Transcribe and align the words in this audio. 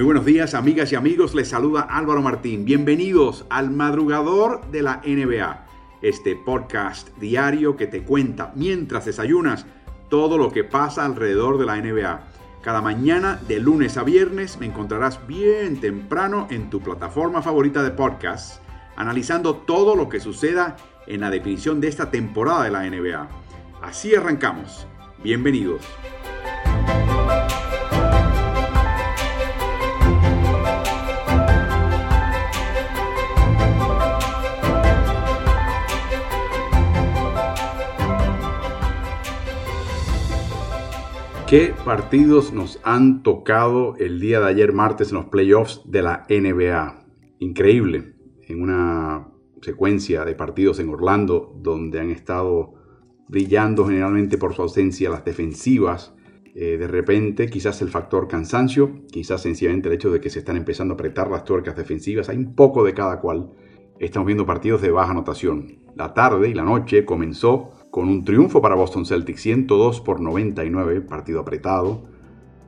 Muy 0.00 0.06
buenos 0.06 0.24
días, 0.24 0.54
amigas 0.54 0.90
y 0.92 0.94
amigos. 0.96 1.34
Les 1.34 1.48
saluda 1.48 1.82
Álvaro 1.82 2.22
Martín. 2.22 2.64
Bienvenidos 2.64 3.44
al 3.50 3.70
madrugador 3.70 4.62
de 4.70 4.80
la 4.80 5.02
NBA, 5.04 5.66
este 6.00 6.36
podcast 6.36 7.14
diario 7.18 7.76
que 7.76 7.86
te 7.86 8.02
cuenta 8.02 8.50
mientras 8.56 9.04
desayunas 9.04 9.66
todo 10.08 10.38
lo 10.38 10.52
que 10.52 10.64
pasa 10.64 11.04
alrededor 11.04 11.58
de 11.58 11.66
la 11.66 11.76
NBA. 11.76 12.22
Cada 12.62 12.80
mañana, 12.80 13.38
de 13.46 13.60
lunes 13.60 13.98
a 13.98 14.02
viernes, 14.02 14.58
me 14.58 14.64
encontrarás 14.64 15.26
bien 15.26 15.78
temprano 15.82 16.48
en 16.50 16.70
tu 16.70 16.80
plataforma 16.80 17.42
favorita 17.42 17.82
de 17.82 17.90
podcast, 17.90 18.62
analizando 18.96 19.54
todo 19.54 19.96
lo 19.96 20.08
que 20.08 20.18
suceda 20.18 20.78
en 21.08 21.20
la 21.20 21.28
definición 21.28 21.78
de 21.78 21.88
esta 21.88 22.10
temporada 22.10 22.64
de 22.64 22.70
la 22.70 22.88
NBA. 22.88 23.28
Así 23.82 24.14
arrancamos. 24.14 24.86
Bienvenidos. 25.22 25.82
¿Qué 41.50 41.74
partidos 41.84 42.52
nos 42.52 42.78
han 42.84 43.24
tocado 43.24 43.96
el 43.96 44.20
día 44.20 44.38
de 44.38 44.46
ayer 44.46 44.72
martes 44.72 45.10
en 45.10 45.16
los 45.16 45.24
playoffs 45.24 45.82
de 45.84 46.00
la 46.00 46.24
NBA? 46.28 47.06
Increíble. 47.40 48.14
En 48.46 48.62
una 48.62 49.26
secuencia 49.60 50.24
de 50.24 50.36
partidos 50.36 50.78
en 50.78 50.90
Orlando 50.90 51.52
donde 51.60 51.98
han 51.98 52.10
estado 52.10 52.74
brillando 53.26 53.84
generalmente 53.84 54.38
por 54.38 54.54
su 54.54 54.62
ausencia 54.62 55.10
las 55.10 55.24
defensivas. 55.24 56.14
Eh, 56.54 56.76
de 56.78 56.86
repente, 56.86 57.50
quizás 57.50 57.82
el 57.82 57.88
factor 57.88 58.28
cansancio, 58.28 59.04
quizás 59.10 59.42
sencillamente 59.42 59.88
el 59.88 59.96
hecho 59.96 60.12
de 60.12 60.20
que 60.20 60.30
se 60.30 60.38
están 60.38 60.56
empezando 60.56 60.94
a 60.94 60.94
apretar 60.94 61.32
las 61.32 61.42
tuercas 61.42 61.74
defensivas. 61.74 62.28
Hay 62.28 62.36
un 62.36 62.54
poco 62.54 62.84
de 62.84 62.94
cada 62.94 63.18
cual. 63.20 63.50
Estamos 63.98 64.26
viendo 64.26 64.46
partidos 64.46 64.82
de 64.82 64.92
baja 64.92 65.10
anotación. 65.10 65.80
La 65.96 66.14
tarde 66.14 66.48
y 66.48 66.54
la 66.54 66.62
noche 66.62 67.04
comenzó 67.04 67.72
con 67.90 68.08
un 68.08 68.24
triunfo 68.24 68.62
para 68.62 68.74
Boston 68.74 69.04
Celtics 69.04 69.42
102 69.42 70.00
por 70.00 70.20
99, 70.20 71.00
partido 71.00 71.40
apretado, 71.40 72.04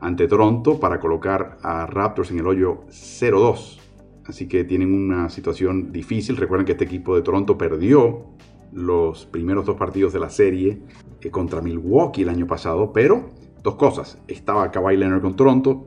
ante 0.00 0.26
Toronto 0.26 0.80
para 0.80 0.98
colocar 0.98 1.58
a 1.62 1.86
Raptors 1.86 2.30
en 2.32 2.40
el 2.40 2.46
hoyo 2.46 2.80
0-2. 2.88 3.78
Así 4.26 4.48
que 4.48 4.64
tienen 4.64 4.92
una 4.92 5.28
situación 5.28 5.92
difícil. 5.92 6.36
Recuerden 6.36 6.66
que 6.66 6.72
este 6.72 6.84
equipo 6.84 7.14
de 7.14 7.22
Toronto 7.22 7.56
perdió 7.56 8.26
los 8.72 9.26
primeros 9.26 9.66
dos 9.66 9.76
partidos 9.76 10.12
de 10.12 10.20
la 10.20 10.30
serie 10.30 10.82
eh, 11.20 11.30
contra 11.30 11.60
Milwaukee 11.60 12.22
el 12.22 12.28
año 12.28 12.46
pasado, 12.46 12.92
pero 12.92 13.30
dos 13.62 13.76
cosas. 13.76 14.18
Estaba 14.26 14.70
Kawhi 14.70 14.96
Leonard 14.96 15.22
con 15.22 15.36
Toronto 15.36 15.86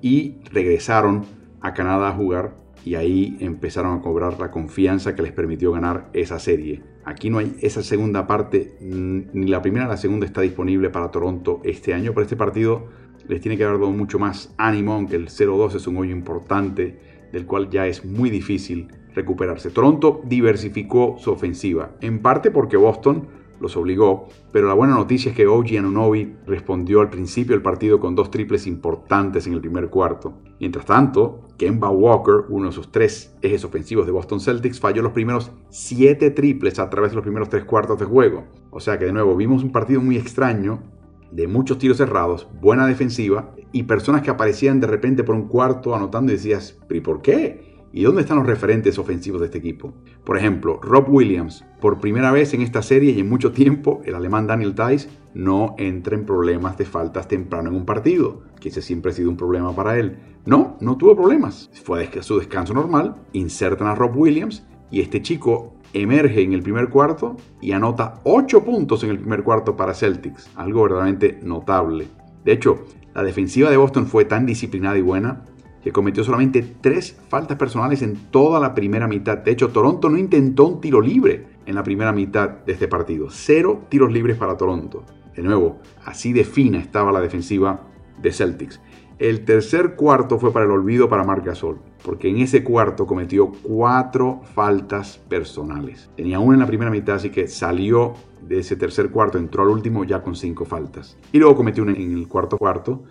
y 0.00 0.38
regresaron 0.50 1.24
a 1.60 1.72
Canadá 1.72 2.08
a 2.08 2.16
jugar 2.16 2.56
y 2.84 2.96
ahí 2.96 3.36
empezaron 3.38 3.98
a 3.98 4.02
cobrar 4.02 4.40
la 4.40 4.50
confianza 4.50 5.14
que 5.14 5.22
les 5.22 5.32
permitió 5.32 5.70
ganar 5.70 6.10
esa 6.14 6.40
serie. 6.40 6.82
Aquí 7.04 7.30
no 7.30 7.38
hay 7.38 7.56
esa 7.60 7.82
segunda 7.82 8.26
parte, 8.26 8.76
ni 8.80 9.46
la 9.46 9.60
primera 9.60 9.86
ni 9.86 9.90
la 9.90 9.96
segunda 9.96 10.24
está 10.24 10.40
disponible 10.40 10.90
para 10.90 11.10
Toronto 11.10 11.60
este 11.64 11.94
año, 11.94 12.12
pero 12.12 12.22
este 12.22 12.36
partido 12.36 12.86
les 13.28 13.40
tiene 13.40 13.56
que 13.56 13.64
haber 13.64 13.78
dado 13.78 13.90
mucho 13.90 14.18
más 14.18 14.54
ánimo, 14.56 14.92
aunque 14.92 15.16
el 15.16 15.28
0-2 15.28 15.74
es 15.74 15.86
un 15.86 15.96
hoyo 15.96 16.12
importante, 16.12 16.98
del 17.32 17.46
cual 17.46 17.70
ya 17.70 17.86
es 17.86 18.04
muy 18.04 18.30
difícil 18.30 18.88
recuperarse. 19.14 19.70
Toronto 19.70 20.22
diversificó 20.24 21.16
su 21.18 21.30
ofensiva, 21.30 21.92
en 22.00 22.20
parte 22.20 22.50
porque 22.50 22.76
Boston 22.76 23.41
los 23.62 23.76
obligó, 23.76 24.28
pero 24.50 24.66
la 24.66 24.74
buena 24.74 24.94
noticia 24.94 25.30
es 25.30 25.36
que 25.36 25.46
OG 25.46 25.78
Anunobi 25.78 26.34
respondió 26.46 27.00
al 27.00 27.08
principio 27.08 27.54
del 27.54 27.62
partido 27.62 28.00
con 28.00 28.16
dos 28.16 28.30
triples 28.30 28.66
importantes 28.66 29.46
en 29.46 29.52
el 29.52 29.60
primer 29.60 29.88
cuarto. 29.88 30.34
Mientras 30.58 30.84
tanto, 30.84 31.48
Kemba 31.56 31.88
Walker, 31.88 32.46
uno 32.48 32.66
de 32.66 32.72
sus 32.72 32.90
tres 32.90 33.36
ejes 33.40 33.64
ofensivos 33.64 34.04
de 34.04 34.12
Boston 34.12 34.40
Celtics, 34.40 34.80
falló 34.80 35.00
los 35.00 35.12
primeros 35.12 35.52
siete 35.70 36.32
triples 36.32 36.80
a 36.80 36.90
través 36.90 37.12
de 37.12 37.16
los 37.16 37.22
primeros 37.22 37.48
tres 37.48 37.64
cuartos 37.64 38.00
de 38.00 38.04
juego. 38.04 38.44
O 38.70 38.80
sea 38.80 38.98
que 38.98 39.04
de 39.04 39.12
nuevo 39.12 39.36
vimos 39.36 39.62
un 39.62 39.70
partido 39.70 40.00
muy 40.00 40.16
extraño, 40.16 40.82
de 41.30 41.46
muchos 41.46 41.78
tiros 41.78 41.96
cerrados, 41.96 42.48
buena 42.60 42.86
defensiva 42.86 43.54
y 43.72 43.84
personas 43.84 44.22
que 44.22 44.30
aparecían 44.30 44.80
de 44.80 44.86
repente 44.86 45.24
por 45.24 45.34
un 45.34 45.48
cuarto 45.48 45.94
anotando 45.94 46.30
y 46.30 46.36
decías, 46.36 46.78
¿y 46.90 47.00
por 47.00 47.22
qué? 47.22 47.71
¿Y 47.94 48.04
dónde 48.04 48.22
están 48.22 48.38
los 48.38 48.46
referentes 48.46 48.98
ofensivos 48.98 49.40
de 49.40 49.46
este 49.46 49.58
equipo? 49.58 49.92
Por 50.24 50.38
ejemplo, 50.38 50.80
Rob 50.82 51.10
Williams, 51.10 51.62
por 51.78 52.00
primera 52.00 52.32
vez 52.32 52.54
en 52.54 52.62
esta 52.62 52.80
serie 52.80 53.12
y 53.12 53.20
en 53.20 53.28
mucho 53.28 53.52
tiempo, 53.52 54.00
el 54.06 54.14
alemán 54.14 54.46
Daniel 54.46 54.74
Tice 54.74 55.10
no 55.34 55.74
entra 55.76 56.16
en 56.16 56.24
problemas 56.24 56.78
de 56.78 56.86
faltas 56.86 57.28
temprano 57.28 57.68
en 57.68 57.76
un 57.76 57.84
partido, 57.84 58.44
que 58.60 58.70
ese 58.70 58.80
siempre 58.80 59.12
ha 59.12 59.14
sido 59.14 59.28
un 59.28 59.36
problema 59.36 59.76
para 59.76 59.98
él. 59.98 60.18
No, 60.46 60.78
no 60.80 60.96
tuvo 60.96 61.14
problemas. 61.14 61.70
Fue 61.84 62.08
a 62.18 62.22
su 62.22 62.38
descanso 62.38 62.72
normal, 62.72 63.16
insertan 63.34 63.88
a 63.88 63.94
Rob 63.94 64.16
Williams 64.16 64.66
y 64.90 65.02
este 65.02 65.20
chico 65.20 65.74
emerge 65.92 66.40
en 66.42 66.54
el 66.54 66.62
primer 66.62 66.88
cuarto 66.88 67.36
y 67.60 67.72
anota 67.72 68.22
8 68.24 68.64
puntos 68.64 69.04
en 69.04 69.10
el 69.10 69.18
primer 69.18 69.42
cuarto 69.42 69.76
para 69.76 69.92
Celtics, 69.92 70.50
algo 70.56 70.84
verdaderamente 70.84 71.38
notable. 71.42 72.08
De 72.42 72.52
hecho, 72.52 72.86
la 73.14 73.22
defensiva 73.22 73.68
de 73.68 73.76
Boston 73.76 74.06
fue 74.06 74.24
tan 74.24 74.46
disciplinada 74.46 74.96
y 74.96 75.02
buena 75.02 75.44
que 75.82 75.92
cometió 75.92 76.24
solamente 76.24 76.62
tres 76.80 77.18
faltas 77.28 77.58
personales 77.58 78.02
en 78.02 78.16
toda 78.30 78.60
la 78.60 78.74
primera 78.74 79.08
mitad. 79.08 79.38
De 79.38 79.50
hecho, 79.50 79.70
Toronto 79.70 80.08
no 80.08 80.16
intentó 80.16 80.66
un 80.66 80.80
tiro 80.80 81.00
libre 81.00 81.46
en 81.66 81.74
la 81.74 81.82
primera 81.82 82.12
mitad 82.12 82.48
de 82.48 82.72
este 82.72 82.88
partido. 82.88 83.28
Cero 83.30 83.82
tiros 83.88 84.12
libres 84.12 84.36
para 84.36 84.56
Toronto. 84.56 85.04
De 85.34 85.42
nuevo, 85.42 85.78
así 86.04 86.32
de 86.32 86.44
fina 86.44 86.78
estaba 86.78 87.12
la 87.12 87.20
defensiva 87.20 87.80
de 88.20 88.32
Celtics. 88.32 88.80
El 89.18 89.44
tercer 89.44 89.94
cuarto 89.94 90.38
fue 90.38 90.52
para 90.52 90.64
el 90.64 90.72
olvido 90.72 91.08
para 91.08 91.22
Marc 91.22 91.46
Gasol, 91.46 91.78
porque 92.04 92.28
en 92.28 92.38
ese 92.38 92.64
cuarto 92.64 93.06
cometió 93.06 93.52
cuatro 93.62 94.40
faltas 94.54 95.18
personales. 95.28 96.10
Tenía 96.16 96.40
una 96.40 96.54
en 96.54 96.60
la 96.60 96.66
primera 96.66 96.90
mitad, 96.90 97.16
así 97.16 97.30
que 97.30 97.46
salió 97.46 98.14
de 98.40 98.58
ese 98.58 98.74
tercer 98.74 99.10
cuarto, 99.10 99.38
entró 99.38 99.62
al 99.62 99.68
último 99.68 100.04
ya 100.04 100.22
con 100.22 100.34
cinco 100.34 100.64
faltas. 100.64 101.16
Y 101.32 101.38
luego 101.38 101.54
cometió 101.54 101.84
una 101.84 101.92
en 101.92 102.18
el 102.18 102.26
cuarto 102.26 102.58
cuarto 102.58 103.04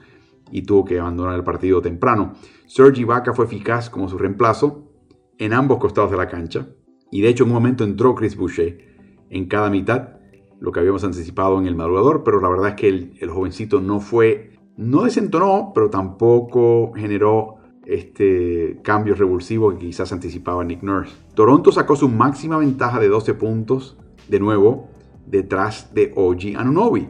y 0.52 0.64
tuvo 0.64 0.86
que 0.86 1.00
abandonar 1.00 1.36
el 1.36 1.44
partido 1.44 1.82
temprano. 1.82 2.34
Sergi 2.68 3.02
Ibaka 3.02 3.34
fue 3.34 3.46
eficaz 3.46 3.90
como 3.90 4.08
su 4.08 4.18
reemplazo 4.18 4.92
en 5.38 5.54
ambos 5.54 5.80
costados 5.80 6.12
de 6.12 6.18
la 6.18 6.28
cancha 6.28 6.68
y 7.12 7.22
de 7.22 7.30
hecho 7.30 7.44
en 7.44 7.50
un 7.50 7.56
momento 7.56 7.84
entró 7.84 8.16
Chris 8.16 8.36
Boucher 8.36 9.26
en 9.30 9.48
cada 9.48 9.70
mitad, 9.70 10.10
lo 10.60 10.72
que 10.72 10.80
habíamos 10.80 11.04
anticipado 11.04 11.60
en 11.60 11.66
el 11.66 11.76
madrugador, 11.76 12.24
pero 12.24 12.40
la 12.40 12.50
verdad 12.50 12.70
es 12.70 12.76
que 12.76 12.88
el, 12.88 13.30
jovencito 13.30 13.82
no 13.82 14.00
fue, 14.00 14.52
no 14.78 15.04
desentonó, 15.04 15.72
pero 15.74 15.90
tampoco 15.90 16.92
generó 16.94 17.56
este 17.86 18.80
cambio 18.84 19.16
revulsivo 19.16 19.72
que 19.72 19.88
quizás 19.88 20.12
anticipaba 20.12 20.64
Nick 20.64 20.84
Nurse. 20.84 21.16
Toronto 21.34 21.72
sacó 21.72 21.96
su 21.96 22.08
máxima 22.08 22.58
ventaja 22.58 23.00
de 23.00 23.08
12 23.08 23.34
puntos, 23.34 23.98
de 24.28 24.40
nuevo, 24.40 24.90
detrás 25.26 25.94
de 25.94 26.14
OG 26.16 26.58
Anunobi 26.58 27.08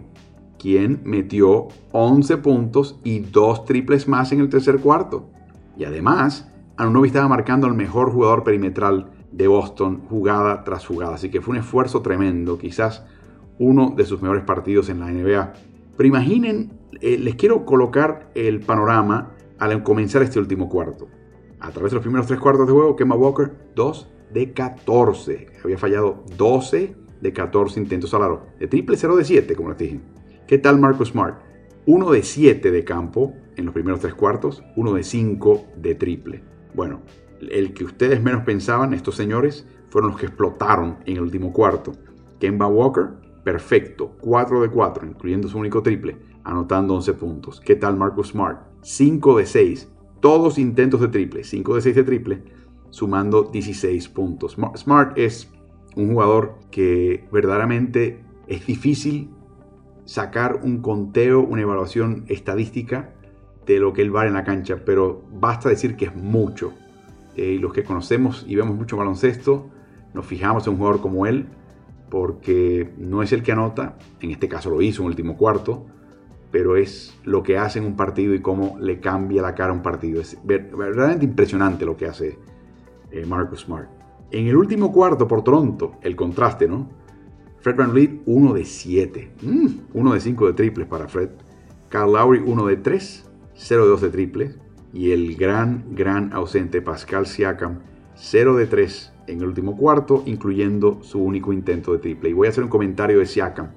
quien 0.61 1.01
metió 1.03 1.69
11 1.91 2.37
puntos 2.37 2.99
y 3.03 3.19
dos 3.19 3.65
triples 3.65 4.07
más 4.07 4.31
en 4.31 4.41
el 4.41 4.49
tercer 4.49 4.79
cuarto. 4.79 5.27
Y 5.75 5.85
además, 5.85 6.51
Anunobi 6.77 7.07
estaba 7.07 7.27
marcando 7.27 7.65
al 7.65 7.73
mejor 7.73 8.11
jugador 8.11 8.43
perimetral 8.43 9.09
de 9.31 9.47
Boston 9.47 10.03
jugada 10.07 10.63
tras 10.63 10.85
jugada. 10.85 11.15
Así 11.15 11.31
que 11.31 11.41
fue 11.41 11.53
un 11.53 11.61
esfuerzo 11.61 12.03
tremendo, 12.03 12.59
quizás 12.59 13.03
uno 13.57 13.93
de 13.95 14.05
sus 14.05 14.21
mejores 14.21 14.43
partidos 14.43 14.89
en 14.89 14.99
la 14.99 15.07
NBA. 15.07 15.53
Pero 15.97 16.07
imaginen, 16.07 16.73
eh, 17.01 17.17
les 17.17 17.35
quiero 17.35 17.65
colocar 17.65 18.29
el 18.35 18.59
panorama 18.59 19.31
al 19.57 19.81
comenzar 19.81 20.21
este 20.21 20.39
último 20.39 20.69
cuarto. 20.69 21.07
A 21.59 21.71
través 21.71 21.91
de 21.91 21.95
los 21.95 22.03
primeros 22.03 22.27
tres 22.27 22.39
cuartos 22.39 22.67
de 22.67 22.73
juego, 22.73 22.95
Kemba 22.95 23.15
Walker, 23.15 23.51
2 23.75 24.07
de 24.31 24.53
14. 24.53 25.47
Había 25.63 25.77
fallado 25.79 26.23
12 26.37 26.95
de 27.19 27.33
14 27.33 27.79
intentos 27.79 28.13
al 28.13 28.23
aro. 28.23 28.45
De 28.59 28.67
triple 28.67 28.97
0 28.97 29.15
de 29.15 29.23
7, 29.23 29.55
como 29.55 29.69
les 29.69 29.77
dije. 29.79 29.99
¿Qué 30.51 30.57
tal 30.57 30.79
Marcus 30.79 31.11
Smart? 31.11 31.39
Uno 31.85 32.11
de 32.11 32.23
7 32.23 32.71
de 32.71 32.83
campo 32.83 33.33
en 33.55 33.63
los 33.63 33.73
primeros 33.73 34.01
tres 34.01 34.13
cuartos, 34.15 34.61
uno 34.75 34.91
de 34.91 35.01
5 35.01 35.67
de 35.77 35.95
triple. 35.95 36.43
Bueno, 36.73 37.03
el 37.39 37.73
que 37.73 37.85
ustedes 37.85 38.21
menos 38.21 38.43
pensaban, 38.43 38.93
estos 38.93 39.15
señores, 39.15 39.65
fueron 39.87 40.11
los 40.11 40.19
que 40.19 40.25
explotaron 40.25 40.97
en 41.05 41.15
el 41.15 41.21
último 41.21 41.53
cuarto. 41.53 41.93
Kemba 42.37 42.67
Walker, 42.67 43.11
perfecto, 43.45 44.17
4 44.19 44.63
de 44.63 44.69
4, 44.69 45.07
incluyendo 45.07 45.47
su 45.47 45.57
único 45.57 45.81
triple, 45.81 46.17
anotando 46.43 46.95
11 46.95 47.13
puntos. 47.13 47.61
¿Qué 47.61 47.77
tal 47.77 47.95
Marcus 47.95 48.31
Smart? 48.31 48.59
5 48.81 49.37
de 49.37 49.45
6, 49.45 49.89
todos 50.19 50.57
intentos 50.57 50.99
de 50.99 51.07
triple, 51.07 51.45
5 51.45 51.75
de 51.75 51.81
6 51.81 51.95
de 51.95 52.03
triple, 52.03 52.43
sumando 52.89 53.43
16 53.43 54.09
puntos. 54.09 54.57
Smart 54.75 55.17
es 55.17 55.49
un 55.95 56.11
jugador 56.11 56.59
que 56.71 57.25
verdaderamente 57.31 58.21
es 58.47 58.67
difícil 58.67 59.29
sacar 60.11 60.59
un 60.61 60.81
conteo, 60.81 61.39
una 61.39 61.61
evaluación 61.61 62.25
estadística 62.27 63.11
de 63.65 63.79
lo 63.79 63.93
que 63.93 64.01
él 64.01 64.11
vale 64.11 64.27
en 64.27 64.33
la 64.33 64.43
cancha, 64.43 64.81
pero 64.85 65.23
basta 65.31 65.69
decir 65.69 65.95
que 65.95 66.03
es 66.03 66.13
mucho. 66.13 66.73
Eh, 67.37 67.53
y 67.53 67.57
los 67.59 67.71
que 67.71 67.85
conocemos 67.85 68.43
y 68.45 68.57
vemos 68.57 68.75
mucho 68.75 68.97
baloncesto, 68.97 69.69
nos 70.13 70.25
fijamos 70.25 70.67
en 70.67 70.73
un 70.73 70.79
jugador 70.79 70.99
como 70.99 71.27
él, 71.27 71.47
porque 72.09 72.93
no 72.97 73.23
es 73.23 73.31
el 73.31 73.41
que 73.41 73.53
anota, 73.53 73.97
en 74.19 74.31
este 74.31 74.49
caso 74.49 74.69
lo 74.69 74.81
hizo 74.81 75.01
en 75.01 75.05
el 75.05 75.11
último 75.11 75.37
cuarto, 75.37 75.85
pero 76.51 76.75
es 76.75 77.17
lo 77.23 77.41
que 77.41 77.57
hace 77.57 77.79
en 77.79 77.85
un 77.85 77.95
partido 77.95 78.33
y 78.33 78.41
cómo 78.41 78.75
le 78.81 78.99
cambia 78.99 79.41
la 79.41 79.55
cara 79.55 79.69
a 79.69 79.73
un 79.73 79.81
partido. 79.81 80.19
Es 80.19 80.37
verdaderamente 80.43 81.23
impresionante 81.23 81.85
lo 81.85 81.95
que 81.95 82.07
hace 82.07 82.37
eh, 83.11 83.25
Marcus 83.25 83.61
Smart. 83.61 83.87
En 84.29 84.45
el 84.47 84.57
último 84.57 84.91
cuarto 84.91 85.25
por 85.25 85.41
Toronto, 85.41 85.93
el 86.01 86.17
contraste, 86.17 86.67
¿no? 86.67 86.99
Fred 87.61 87.75
Van 87.75 88.21
1 88.25 88.53
de 88.53 88.65
7. 88.65 89.31
1 89.43 89.81
mm, 89.93 90.13
de 90.13 90.19
5 90.19 90.47
de 90.47 90.53
triples 90.53 90.87
para 90.87 91.07
Fred. 91.07 91.29
Carl 91.89 92.13
Lowry 92.13 92.41
1 92.45 92.67
de 92.67 92.77
3. 92.77 93.29
0 93.53 93.83
de 93.83 93.89
2 93.89 94.01
de 94.01 94.09
triples. 94.09 94.57
Y 94.93 95.11
el 95.11 95.35
gran, 95.35 95.85
gran 95.91 96.33
ausente 96.33 96.81
Pascal 96.81 97.27
Siakam 97.27 97.79
0 98.15 98.55
de 98.55 98.65
3 98.65 99.13
en 99.27 99.39
el 99.39 99.47
último 99.47 99.77
cuarto, 99.77 100.23
incluyendo 100.25 100.99
su 101.03 101.21
único 101.21 101.53
intento 101.53 101.93
de 101.93 101.99
triple. 101.99 102.31
Y 102.31 102.33
voy 102.33 102.47
a 102.47 102.49
hacer 102.49 102.63
un 102.63 102.69
comentario 102.69 103.19
de 103.19 103.25
Siakam. 103.25 103.69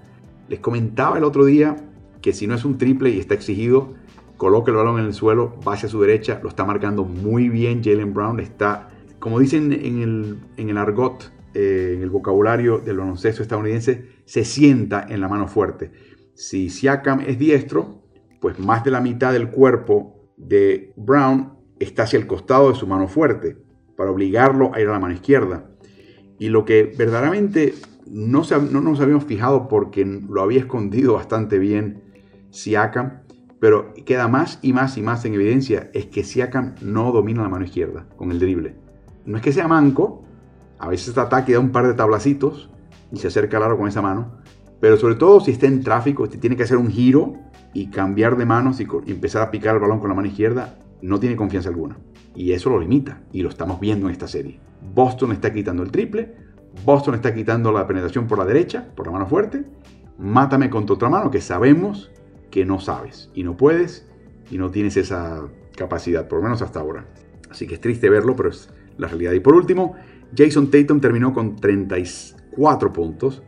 Les 0.48 0.60
comentaba 0.60 1.18
el 1.18 1.24
otro 1.24 1.44
día 1.44 1.76
que 2.22 2.32
si 2.32 2.46
no 2.46 2.54
es 2.54 2.64
un 2.64 2.78
triple 2.78 3.10
y 3.10 3.20
está 3.20 3.34
exigido, 3.34 3.92
coloque 4.38 4.70
el 4.70 4.78
balón 4.78 4.98
en 4.98 5.04
el 5.04 5.12
suelo, 5.12 5.54
va 5.66 5.74
hacia 5.74 5.90
su 5.90 6.00
derecha, 6.00 6.40
lo 6.42 6.48
está 6.48 6.64
marcando 6.64 7.04
muy 7.04 7.50
bien 7.50 7.84
Jalen 7.84 8.14
Brown, 8.14 8.40
está, 8.40 8.88
como 9.18 9.38
dicen 9.38 9.72
en 9.72 10.00
el, 10.00 10.38
en 10.56 10.70
el 10.70 10.78
argot, 10.78 11.33
eh, 11.54 11.92
en 11.94 12.02
el 12.02 12.10
vocabulario 12.10 12.78
del 12.78 12.98
baloncesto 12.98 13.42
estadounidense, 13.42 14.08
se 14.24 14.44
sienta 14.44 15.06
en 15.08 15.20
la 15.20 15.28
mano 15.28 15.48
fuerte. 15.48 15.92
Si 16.34 16.68
Siakam 16.68 17.20
es 17.20 17.38
diestro, 17.38 18.02
pues 18.40 18.58
más 18.58 18.84
de 18.84 18.90
la 18.90 19.00
mitad 19.00 19.32
del 19.32 19.50
cuerpo 19.50 20.32
de 20.36 20.92
Brown 20.96 21.54
está 21.78 22.02
hacia 22.02 22.18
el 22.18 22.26
costado 22.26 22.70
de 22.70 22.74
su 22.74 22.86
mano 22.86 23.08
fuerte, 23.08 23.56
para 23.96 24.10
obligarlo 24.10 24.74
a 24.74 24.80
ir 24.80 24.88
a 24.88 24.92
la 24.92 24.98
mano 24.98 25.14
izquierda. 25.14 25.70
Y 26.38 26.48
lo 26.48 26.64
que 26.64 26.92
verdaderamente 26.98 27.74
no, 28.06 28.42
no 28.70 28.80
nos 28.80 29.00
habíamos 29.00 29.24
fijado 29.24 29.68
porque 29.68 30.04
lo 30.04 30.42
había 30.42 30.60
escondido 30.60 31.14
bastante 31.14 31.58
bien 31.58 32.02
Siakam, 32.50 33.22
pero 33.60 33.94
queda 34.04 34.28
más 34.28 34.58
y 34.62 34.72
más 34.72 34.98
y 34.98 35.02
más 35.02 35.24
en 35.24 35.34
evidencia 35.34 35.90
es 35.94 36.06
que 36.06 36.24
Siakam 36.24 36.74
no 36.82 37.12
domina 37.12 37.42
la 37.42 37.48
mano 37.48 37.64
izquierda 37.64 38.06
con 38.16 38.30
el 38.30 38.38
drible. 38.38 38.74
No 39.24 39.36
es 39.36 39.42
que 39.42 39.52
sea 39.52 39.68
manco, 39.68 40.23
a 40.78 40.88
veces 40.88 41.08
está 41.08 41.22
ataque 41.22 41.52
da 41.52 41.60
un 41.60 41.72
par 41.72 41.86
de 41.86 41.94
tablacitos 41.94 42.70
y 43.12 43.18
se 43.18 43.28
acerca 43.28 43.56
al 43.56 43.64
aro 43.64 43.78
con 43.78 43.88
esa 43.88 44.02
mano, 44.02 44.38
pero 44.80 44.96
sobre 44.96 45.14
todo 45.14 45.40
si 45.40 45.52
está 45.52 45.66
en 45.66 45.82
tráfico, 45.82 46.26
si 46.26 46.38
tiene 46.38 46.56
que 46.56 46.64
hacer 46.64 46.76
un 46.76 46.90
giro 46.90 47.34
y 47.72 47.90
cambiar 47.90 48.36
de 48.36 48.46
manos 48.46 48.80
y, 48.80 48.86
empezar 49.06 49.42
a 49.42 49.50
picar 49.50 49.74
el 49.74 49.80
balón 49.80 50.00
con 50.00 50.08
la 50.08 50.14
mano 50.14 50.28
izquierda, 50.28 50.78
no 51.02 51.18
tiene 51.18 51.36
confianza 51.36 51.68
alguna. 51.68 51.96
Y 52.34 52.52
eso 52.52 52.70
lo 52.70 52.80
limita, 52.80 53.22
y 53.32 53.42
lo 53.42 53.48
estamos 53.48 53.80
viendo 53.80 54.06
en 54.06 54.12
esta 54.12 54.28
serie. 54.28 54.58
Boston 54.94 55.32
está 55.32 55.52
quitando 55.52 55.82
el 55.82 55.90
triple, 55.90 56.34
Boston 56.84 57.14
está 57.14 57.32
quitando 57.32 57.72
la 57.72 57.86
penetración 57.86 58.26
por 58.26 58.38
la 58.38 58.44
derecha, 58.44 58.88
por 58.94 59.06
la 59.06 59.12
mano 59.12 59.26
fuerte, 59.26 59.64
mátame 60.18 60.70
con 60.70 60.86
tu 60.86 60.94
otra 60.94 61.08
mano, 61.08 61.30
que 61.30 61.40
sabemos 61.40 62.10
que 62.50 62.64
no 62.64 62.80
sabes 62.80 63.30
y 63.34 63.42
no 63.42 63.56
puedes 63.56 64.08
y 64.50 64.58
no 64.58 64.70
tienes 64.70 64.96
esa 64.96 65.48
capacidad, 65.76 66.28
por 66.28 66.38
lo 66.38 66.44
menos 66.44 66.62
hasta 66.62 66.80
ahora. 66.80 67.06
Así 67.50 67.66
que 67.66 67.74
es 67.74 67.80
triste 67.80 68.10
verlo, 68.10 68.36
pero 68.36 68.48
es 68.50 68.68
la 68.96 69.08
realidad. 69.08 69.32
Y 69.32 69.40
por 69.40 69.54
último, 69.54 69.94
Jason 70.36 70.70
Tatum 70.70 71.00
terminó 71.00 71.32
con 71.32 71.56
34 71.56 72.92
puntos 72.92 73.42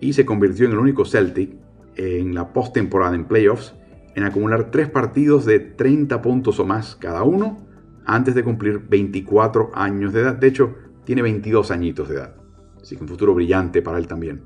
y 0.00 0.12
se 0.12 0.24
convirtió 0.24 0.66
en 0.66 0.72
el 0.72 0.78
único 0.78 1.04
Celtic 1.04 1.56
en 1.96 2.34
la 2.34 2.52
postemporada 2.52 3.14
en 3.14 3.24
playoffs 3.24 3.74
en 4.14 4.24
acumular 4.24 4.70
tres 4.70 4.88
partidos 4.88 5.44
de 5.44 5.60
30 5.60 6.22
puntos 6.22 6.58
o 6.60 6.64
más 6.64 6.96
cada 6.96 7.22
uno 7.24 7.58
antes 8.06 8.34
de 8.34 8.44
cumplir 8.44 8.78
24 8.78 9.70
años 9.74 10.12
de 10.12 10.20
edad. 10.20 10.34
De 10.34 10.46
hecho, 10.46 10.74
tiene 11.04 11.22
22 11.22 11.70
añitos 11.70 12.08
de 12.08 12.16
edad. 12.16 12.36
Así 12.80 12.96
que 12.96 13.02
un 13.02 13.08
futuro 13.08 13.34
brillante 13.34 13.82
para 13.82 13.98
él 13.98 14.06
también. 14.06 14.42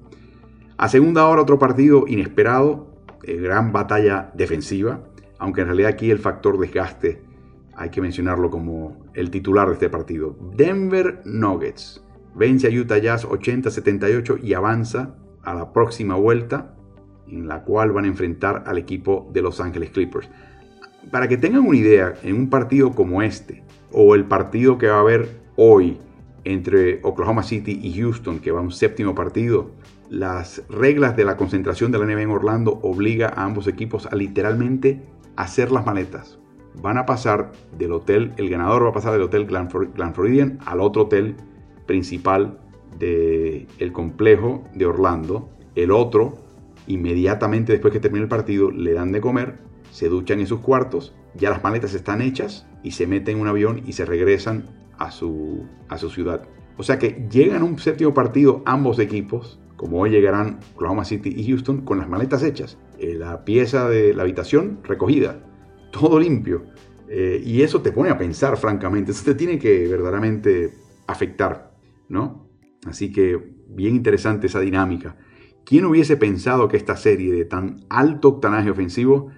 A 0.77 0.89
segunda 0.89 1.27
hora, 1.27 1.43
otro 1.43 1.59
partido 1.59 2.05
inesperado 2.07 2.99
eh, 3.25 3.37
gran 3.37 3.73
batalla 3.73 4.31
defensiva, 4.35 5.03
aunque 5.39 5.63
en 5.63 5.67
realidad 5.67 5.91
aquí 5.91 6.11
el 6.11 6.19
factor 6.19 6.59
desgaste 6.59 7.28
hay 7.79 7.91
que 7.91 8.01
mencionarlo 8.01 8.51
como 8.51 9.07
el 9.15 9.31
titular 9.31 9.69
de 9.69 9.75
este 9.75 9.89
partido. 9.89 10.37
Denver 10.57 11.23
Nuggets 11.25 12.05
vence 12.35 12.67
a 12.67 12.71
Utah 12.71 12.99
Jazz 12.99 13.27
80-78 13.27 14.43
y 14.43 14.55
avanza 14.55 15.15
a 15.45 15.55
la 15.55 15.73
próxima 15.73 16.17
vuelta 16.17 16.75
en 17.29 17.47
la 17.47 17.63
cual 17.63 17.93
van 17.93 18.05
a 18.05 18.09
enfrentar 18.09 18.65
al 18.67 18.79
equipo 18.79 19.31
de 19.33 19.43
Los 19.43 19.61
Angeles 19.61 19.91
Clippers. 19.91 20.29
Para 21.13 21.29
que 21.29 21.37
tengan 21.37 21.67
una 21.67 21.79
idea, 21.79 22.15
en 22.23 22.35
un 22.37 22.51
partido 22.51 22.91
como 22.93 23.23
este, 23.23 23.63
o 23.93 24.15
el 24.15 24.25
partido 24.25 24.77
que 24.77 24.89
va 24.89 24.97
a 24.97 25.01
haber 25.01 25.41
hoy 25.57 25.99
entre 26.45 27.01
Oklahoma 27.03 27.43
City 27.43 27.79
y 27.83 27.93
Houston, 28.01 28.41
que 28.41 28.51
va 28.51 28.59
a 28.59 28.63
un 28.63 28.73
séptimo 28.73 29.15
partido, 29.15 29.71
las 30.11 30.63
reglas 30.69 31.17
de 31.17 31.25
la 31.25 31.37
concentración 31.37 31.93
de 31.93 31.99
la 31.99 32.07
NBA 32.07 32.23
en 32.23 32.31
Orlando 32.31 32.81
obliga 32.83 33.29
a 33.29 33.45
ambos 33.45 33.69
equipos 33.69 34.07
a 34.07 34.17
literalmente 34.17 35.03
hacer 35.37 35.71
las 35.71 35.87
maletas. 35.87 36.39
Van 36.81 36.99
a 36.99 37.07
pasar 37.07 37.53
del 37.77 37.93
hotel, 37.93 38.33
el 38.37 38.49
ganador 38.49 38.85
va 38.85 38.91
a 38.91 38.93
pasar 38.93 39.13
del 39.13 39.23
hotel 39.23 39.47
Glan, 39.47 39.69
Floridian 40.15 40.59
al 40.65 40.81
otro 40.81 41.03
hotel 41.03 41.37
principal 41.87 42.59
del 42.99 43.93
complejo 43.93 44.65
de 44.75 44.87
Orlando. 44.87 45.49
El 45.75 45.91
otro, 45.91 46.39
inmediatamente 46.87 47.73
después 47.73 47.93
que 47.93 48.01
termine 48.01 48.25
el 48.25 48.29
partido, 48.29 48.71
le 48.71 48.93
dan 48.93 49.13
de 49.13 49.21
comer, 49.21 49.59
se 49.91 50.09
duchan 50.09 50.41
en 50.41 50.47
sus 50.47 50.61
cuartos, 50.61 51.15
ya 51.35 51.51
las 51.51 51.63
maletas 51.63 51.95
están 51.95 52.23
hechas 52.23 52.67
y 52.83 52.93
se 52.93 53.07
meten 53.07 53.37
en 53.37 53.43
un 53.43 53.49
avión 53.49 53.83
y 53.87 53.93
se 53.93 54.05
regresan 54.05 54.65
a 54.99 55.11
su, 55.11 55.67
a 55.89 55.99
su 55.99 56.11
ciudad. 56.11 56.43
O 56.77 56.83
sea 56.83 56.99
que 56.99 57.27
llegan 57.31 57.63
a 57.63 57.65
un 57.65 57.79
séptimo 57.79 58.15
partido 58.15 58.63
ambos 58.65 58.99
equipos 58.99 59.59
como 59.79 60.01
hoy 60.01 60.11
llegarán 60.11 60.59
Oklahoma 60.75 61.05
City 61.05 61.33
y 61.35 61.47
Houston 61.47 61.83
con 61.83 61.99
las 61.99 62.09
maletas 62.09 62.43
hechas, 62.43 62.77
eh, 62.99 63.15
la 63.15 63.45
pieza 63.45 63.89
de 63.89 64.13
la 64.13 64.25
habitación 64.25 64.81
recogida, 64.83 65.39
todo 65.90 66.19
limpio. 66.19 66.64
Eh, 67.08 67.43
y 67.44 67.62
eso 67.62 67.81
te 67.81 67.93
pone 67.93 68.11
a 68.11 68.19
pensar, 68.19 68.56
francamente, 68.56 69.12
eso 69.12 69.25
te 69.25 69.35
tiene 69.35 69.58
que 69.58 69.87
verdaderamente 69.87 70.75
afectar, 71.06 71.75
¿no? 72.08 72.49
Así 72.87 73.11
que 73.11 73.56
bien 73.69 73.96
interesante 73.96 74.46
esa 74.46 74.61
dinámica. 74.61 75.17
¿Quién 75.64 75.85
hubiese 75.85 76.17
pensado 76.17 76.69
que 76.69 76.76
esta 76.76 76.96
serie 76.96 77.32
de 77.32 77.44
tan 77.44 77.81
alto 77.88 78.29
octanaje 78.29 78.70
ofensivo 78.70 79.31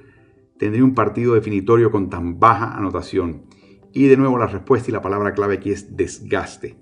tendría 0.58 0.84
un 0.84 0.94
partido 0.94 1.34
definitorio 1.34 1.90
con 1.90 2.10
tan 2.10 2.38
baja 2.38 2.76
anotación? 2.76 3.46
Y 3.92 4.06
de 4.06 4.16
nuevo 4.16 4.38
la 4.38 4.46
respuesta 4.46 4.90
y 4.90 4.92
la 4.92 5.02
palabra 5.02 5.32
clave 5.32 5.54
aquí 5.54 5.70
es 5.70 5.96
desgaste. 5.96 6.76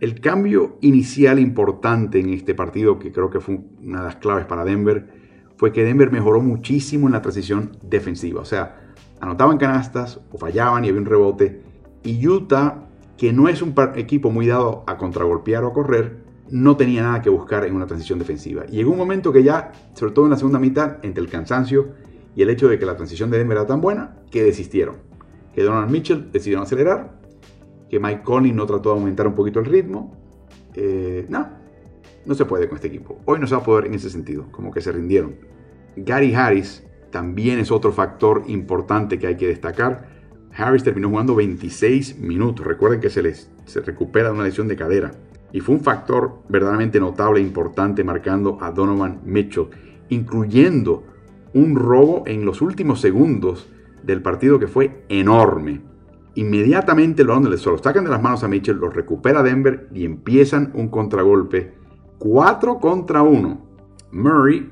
El 0.00 0.20
cambio 0.20 0.78
inicial 0.80 1.38
importante 1.38 2.20
en 2.20 2.28
este 2.30 2.54
partido, 2.54 2.98
que 2.98 3.10
creo 3.10 3.30
que 3.30 3.40
fue 3.40 3.60
una 3.82 4.00
de 4.00 4.04
las 4.04 4.16
claves 4.16 4.44
para 4.46 4.64
Denver, 4.64 5.08
fue 5.56 5.72
que 5.72 5.84
Denver 5.84 6.10
mejoró 6.10 6.40
muchísimo 6.40 7.06
en 7.06 7.12
la 7.12 7.22
transición 7.22 7.72
defensiva. 7.82 8.40
O 8.40 8.44
sea, 8.44 8.83
anotaban 9.24 9.58
canastas 9.58 10.20
o 10.32 10.38
fallaban 10.38 10.84
y 10.84 10.88
había 10.88 11.00
un 11.00 11.06
rebote. 11.06 11.62
Y 12.02 12.26
Utah, 12.26 12.86
que 13.16 13.32
no 13.32 13.48
es 13.48 13.62
un 13.62 13.74
equipo 13.96 14.30
muy 14.30 14.46
dado 14.46 14.84
a 14.86 14.96
contragolpear 14.96 15.64
o 15.64 15.68
a 15.68 15.72
correr, 15.72 16.24
no 16.50 16.76
tenía 16.76 17.02
nada 17.02 17.22
que 17.22 17.30
buscar 17.30 17.64
en 17.64 17.74
una 17.74 17.86
transición 17.86 18.18
defensiva. 18.18 18.64
Y 18.68 18.76
llegó 18.76 18.92
un 18.92 18.98
momento 18.98 19.32
que 19.32 19.42
ya, 19.42 19.72
sobre 19.94 20.12
todo 20.12 20.26
en 20.26 20.30
la 20.30 20.36
segunda 20.36 20.58
mitad, 20.58 20.98
entre 21.02 21.22
el 21.22 21.30
cansancio 21.30 21.88
y 22.36 22.42
el 22.42 22.50
hecho 22.50 22.68
de 22.68 22.78
que 22.78 22.86
la 22.86 22.96
transición 22.96 23.30
de 23.30 23.38
Denver 23.38 23.56
era 23.56 23.66
tan 23.66 23.80
buena, 23.80 24.16
que 24.30 24.42
desistieron. 24.42 24.96
Que 25.54 25.62
Donald 25.62 25.90
Mitchell 25.90 26.30
decidieron 26.30 26.64
acelerar 26.64 27.20
que 27.88 28.00
Mike 28.00 28.22
Conley 28.24 28.52
no 28.52 28.66
trató 28.66 28.90
de 28.90 28.98
aumentar 28.98 29.26
un 29.26 29.34
poquito 29.34 29.60
el 29.60 29.66
ritmo. 29.66 30.16
Eh, 30.74 31.26
no, 31.28 31.48
no 32.26 32.34
se 32.34 32.44
puede 32.44 32.68
con 32.68 32.76
este 32.76 32.88
equipo. 32.88 33.20
Hoy 33.24 33.38
no 33.38 33.46
se 33.46 33.54
va 33.54 33.60
a 33.60 33.64
poder 33.64 33.86
en 33.86 33.94
ese 33.94 34.10
sentido, 34.10 34.46
como 34.50 34.72
que 34.72 34.80
se 34.80 34.90
rindieron. 34.92 35.36
Gary 35.96 36.34
Harris 36.34 36.84
también 37.14 37.60
es 37.60 37.70
otro 37.70 37.92
factor 37.92 38.42
importante 38.48 39.20
que 39.20 39.28
hay 39.28 39.36
que 39.36 39.46
destacar. 39.46 40.08
Harris 40.52 40.82
terminó 40.82 41.08
jugando 41.08 41.36
26 41.36 42.18
minutos. 42.18 42.66
Recuerden 42.66 42.98
que 42.98 43.08
se, 43.08 43.22
les, 43.22 43.52
se 43.66 43.82
recupera 43.82 44.30
de 44.30 44.34
una 44.34 44.42
lesión 44.42 44.66
de 44.66 44.74
cadera. 44.74 45.12
Y 45.52 45.60
fue 45.60 45.76
un 45.76 45.80
factor 45.80 46.42
verdaderamente 46.48 46.98
notable 46.98 47.38
e 47.38 47.44
importante 47.44 48.02
marcando 48.02 48.58
a 48.60 48.72
Donovan 48.72 49.20
Mitchell, 49.24 49.68
incluyendo 50.08 51.04
un 51.52 51.76
robo 51.76 52.24
en 52.26 52.44
los 52.44 52.60
últimos 52.60 53.00
segundos 53.00 53.70
del 54.02 54.20
partido 54.20 54.58
que 54.58 54.66
fue 54.66 55.04
enorme. 55.08 55.82
Inmediatamente 56.34 57.22
el 57.22 57.28
balón 57.28 57.56
se 57.56 57.70
lo 57.70 57.78
sacan 57.78 58.02
de 58.02 58.10
las 58.10 58.22
manos 58.22 58.42
a 58.42 58.48
Mitchell, 58.48 58.78
lo 58.78 58.90
recupera 58.90 59.44
Denver 59.44 59.88
y 59.94 60.04
empiezan 60.04 60.72
un 60.74 60.88
contragolpe 60.88 61.74
4 62.18 62.80
contra 62.80 63.22
1. 63.22 63.66
Murray, 64.10 64.68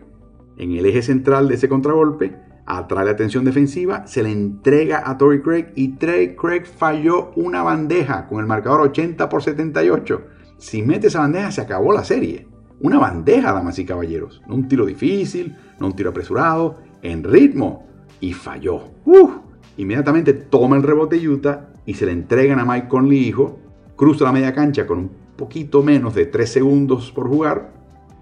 en 0.63 0.77
el 0.77 0.87
eje 0.87 1.03
central 1.03 1.49
de 1.49 1.57
ese 1.57 1.69
contragolpe, 1.69 2.37
atrae 2.67 3.05
la 3.05 3.11
atención 3.11 3.45
defensiva, 3.45 4.07
se 4.07 4.23
le 4.23 4.31
entrega 4.31 5.03
a 5.05 5.19
Torrey 5.19 5.41
Craig 5.41 5.73
y 5.75 5.97
Trey 5.97 6.37
Craig 6.37 6.67
falló 6.67 7.33
una 7.35 7.65
bandeja 7.65 8.29
con 8.29 8.39
el 8.39 8.47
marcador 8.47 8.83
80 8.83 9.29
por 9.29 9.43
78. 9.43 10.23
Si 10.59 10.83
mete 10.83 11.09
esa 11.09 11.19
bandeja 11.19 11.51
se 11.51 11.63
acabó 11.63 11.93
la 11.93 12.05
serie. 12.05 12.47
Una 12.81 13.01
bandeja, 13.01 13.53
damas 13.53 13.81
y 13.81 13.85
caballeros. 13.85 14.41
No 14.47 14.55
un 14.55 14.69
tiro 14.69 14.87
difícil, 14.87 15.57
no 15.81 15.87
un 15.87 15.97
tiro 15.97 16.11
apresurado, 16.11 16.79
en 17.03 17.25
ritmo. 17.25 17.89
Y 18.21 18.33
falló. 18.33 18.83
¡Uf! 19.05 19.33
Inmediatamente 19.77 20.33
toma 20.33 20.77
el 20.77 20.85
rebote 20.85 21.17
Utah 21.29 21.71
y 21.87 21.95
se 21.95 22.07
le 22.07 22.13
entregan 22.13 22.61
a 22.61 22.65
Mike 22.65 22.87
Conley 22.87 23.19
hijo. 23.19 23.59
Cruza 23.97 24.25
la 24.25 24.33
media 24.33 24.55
cancha 24.55 24.87
con 24.87 24.99
un 24.99 25.11
poquito 25.37 25.83
menos 25.83 26.15
de 26.15 26.27
3 26.27 26.49
segundos 26.49 27.11
por 27.11 27.29
jugar. 27.29 27.73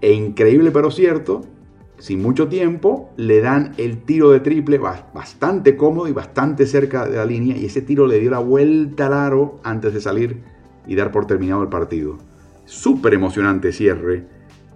E 0.01 0.13
increíble 0.13 0.71
pero 0.71 0.89
cierto, 0.89 1.41
sin 2.01 2.19
mucho 2.19 2.47
tiempo, 2.47 3.11
le 3.15 3.41
dan 3.41 3.73
el 3.77 4.01
tiro 4.01 4.31
de 4.31 4.39
triple 4.39 4.79
bastante 4.79 5.75
cómodo 5.77 6.07
y 6.07 6.11
bastante 6.11 6.65
cerca 6.65 7.07
de 7.07 7.17
la 7.17 7.25
línea 7.25 7.55
y 7.55 7.65
ese 7.65 7.83
tiro 7.83 8.07
le 8.07 8.19
dio 8.19 8.31
la 8.31 8.39
vuelta 8.39 9.05
al 9.05 9.13
aro 9.13 9.59
antes 9.63 9.93
de 9.93 10.01
salir 10.01 10.41
y 10.87 10.95
dar 10.95 11.11
por 11.11 11.27
terminado 11.27 11.61
el 11.61 11.69
partido. 11.69 12.17
Súper 12.65 13.13
emocionante 13.13 13.71
cierre 13.71 14.25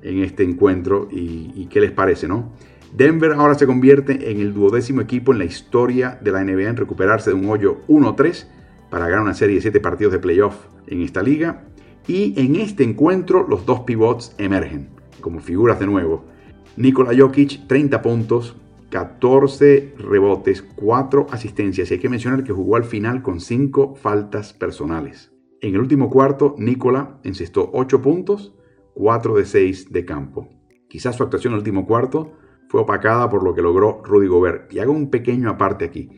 en 0.03 0.19
este 0.19 0.43
encuentro 0.43 1.07
y, 1.09 1.65
qué 1.71 1.81
les 1.81 1.91
parece, 1.91 2.27
¿no? 2.27 2.51
Denver 2.95 3.31
ahora 3.31 3.55
se 3.55 3.65
convierte 3.65 4.29
en 4.29 4.39
el 4.39 4.53
duodécimo 4.53 5.01
equipo 5.01 5.33
en 5.33 5.39
la 5.39 5.45
historia 5.45 6.19
de 6.21 6.31
la 6.31 6.43
NBA 6.43 6.69
en 6.69 6.77
recuperarse 6.77 7.31
de 7.31 7.37
un 7.37 7.49
hoyo 7.49 7.81
1-3 7.87 8.45
para 8.91 9.07
ganar 9.07 9.23
una 9.23 9.33
serie 9.33 9.55
de 9.55 9.61
7 9.61 9.79
partidos 9.79 10.13
de 10.13 10.19
playoff 10.19 10.67
en 10.85 11.01
esta 11.01 11.23
liga. 11.23 11.63
Y 12.07 12.39
en 12.39 12.55
este 12.57 12.83
encuentro 12.83 13.47
los 13.49 13.65
dos 13.65 13.79
pivots 13.79 14.35
emergen 14.37 14.89
como 15.21 15.39
figuras 15.39 15.79
de 15.79 15.87
nuevo. 15.87 16.34
Nikola 16.77 17.13
Jokic, 17.17 17.67
30 17.67 18.01
puntos, 18.01 18.57
14 18.89 19.93
rebotes, 19.97 20.61
4 20.61 21.27
asistencias. 21.31 21.89
Y 21.89 21.93
hay 21.93 21.99
que 22.01 22.09
mencionar 22.09 22.43
que 22.43 22.51
jugó 22.51 22.75
al 22.75 22.83
final 22.83 23.21
con 23.21 23.39
5 23.39 23.95
faltas 23.95 24.51
personales. 24.51 25.31
En 25.61 25.73
el 25.73 25.79
último 25.79 26.09
cuarto, 26.09 26.53
Nikola 26.57 27.19
encestó 27.23 27.69
8 27.73 28.01
puntos, 28.01 28.53
4 28.93 29.35
de 29.35 29.45
6 29.45 29.93
de 29.93 30.05
campo. 30.05 30.49
Quizás 30.89 31.15
su 31.15 31.23
actuación 31.23 31.53
en 31.53 31.55
el 31.55 31.59
último 31.59 31.85
cuarto 31.85 32.33
fue 32.67 32.81
opacada 32.81 33.29
por 33.29 33.43
lo 33.43 33.53
que 33.55 33.61
logró 33.61 34.01
Rudy 34.03 34.27
Gobert. 34.27 34.73
Y 34.73 34.79
hago 34.79 34.91
un 34.91 35.09
pequeño 35.09 35.49
aparte 35.49 35.85
aquí. 35.85 36.09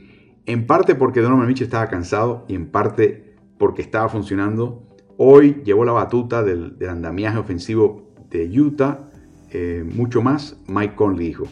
En 0.48 0.66
parte 0.66 0.96
porque 0.96 1.22
Donovan 1.22 1.48
Mitchell 1.48 1.68
estaba 1.68 1.88
cansado 1.88 2.46
y 2.48 2.56
en 2.56 2.72
parte 2.72 3.36
porque 3.60 3.84
estaba 3.84 4.10
funcionando. 4.10 4.88
Hoy 5.18 5.62
llevó 5.64 5.86
la 5.86 5.92
batuta 5.92 6.42
del, 6.42 6.80
del 6.80 6.90
andamiaje 6.90 7.38
ofensivo 7.38 8.16
de 8.32 8.60
Utah 8.60 9.07
eh, 9.60 9.84
mucho 9.84 10.22
más, 10.22 10.56
Mike 10.68 10.94
Conley 10.96 11.30
dijo. 11.30 11.46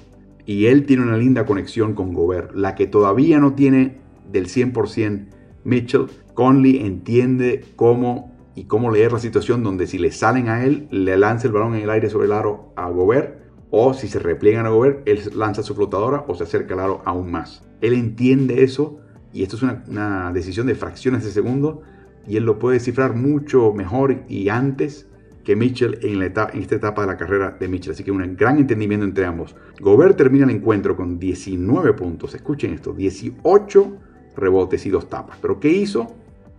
Y 0.46 0.68
él 0.68 0.86
tiene 0.86 1.02
una 1.02 1.18
linda 1.18 1.46
conexión 1.48 1.96
con 1.96 2.14
Gobert, 2.14 2.54
la 2.54 2.76
que 2.76 2.86
todavía 2.86 3.40
no 3.40 3.54
tiene 3.56 3.98
del 4.32 4.46
100% 4.46 5.26
Mitchell. 5.64 6.06
Conley 6.36 6.86
entiende 6.86 7.66
cómo 7.76 8.32
y 8.54 8.66
cómo 8.66 8.92
leer 8.92 9.12
la 9.12 9.20
situación 9.20 9.64
donde 9.64 9.88
si 9.88 9.98
le 9.98 10.12
salen 10.12 10.50
a 10.50 10.64
él, 10.64 10.88
le 10.92 11.18
lanza 11.18 11.48
el 11.48 11.54
balón 11.54 11.74
en 11.74 11.82
el 11.82 11.90
aire 11.90 12.12
sobre 12.12 12.28
el 12.28 12.34
aro 12.34 12.72
a 12.76 12.90
Gobert, 12.90 13.40
o 13.72 13.96
si 13.96 14.08
se 14.08 14.20
repliegan 14.20 14.68
a 14.68 14.70
Gobert, 14.70 15.02
él 15.08 15.20
lanza 15.36 15.64
su 15.64 15.74
flotadora 15.74 16.26
o 16.28 16.36
se 16.36 16.44
acerca 16.44 16.76
al 16.76 16.82
aro 16.82 17.02
aún 17.06 17.32
más. 17.32 17.64
Él 17.82 17.94
entiende 17.94 18.64
eso 18.64 19.00
y 19.34 19.42
esto 19.42 19.56
es 19.56 19.64
una, 19.64 19.84
una 19.88 20.32
decisión 20.32 20.68
de 20.68 20.76
fracciones 20.76 21.26
de 21.26 21.32
segundo 21.32 21.82
y 22.28 22.38
él 22.38 22.44
lo 22.44 22.60
puede 22.60 22.76
descifrar 22.76 23.16
mucho 23.16 23.74
mejor 23.74 24.24
y 24.30 24.50
antes 24.50 25.08
que 25.46 25.56
Mitchell 25.56 26.00
en, 26.02 26.22
esta 26.24 26.50
etapa 26.76 27.02
de 27.02 27.08
la 27.08 27.18
carrera 27.18 27.56
de 27.58 27.68
Mitchell. 27.70 27.94
Así 27.94 28.04
que 28.04 28.12
un 28.12 28.36
gran 28.36 28.58
entendimiento 28.58 29.06
entre 29.06 29.26
ambos. 29.26 29.56
Gobert 29.80 30.18
termina 30.18 30.46
el 30.46 30.52
encuentro 30.52 30.98
con 30.98 31.20
19 31.20 31.94
puntos. 31.94 32.34
Escuchen 32.34 32.74
esto, 32.74 32.92
18 32.92 33.98
rebotes 34.36 34.86
y 34.86 34.90
dos 34.90 35.08
tapas. 35.08 35.38
Pero 35.42 35.60
¿qué 35.60 35.70
hizo 35.70 36.08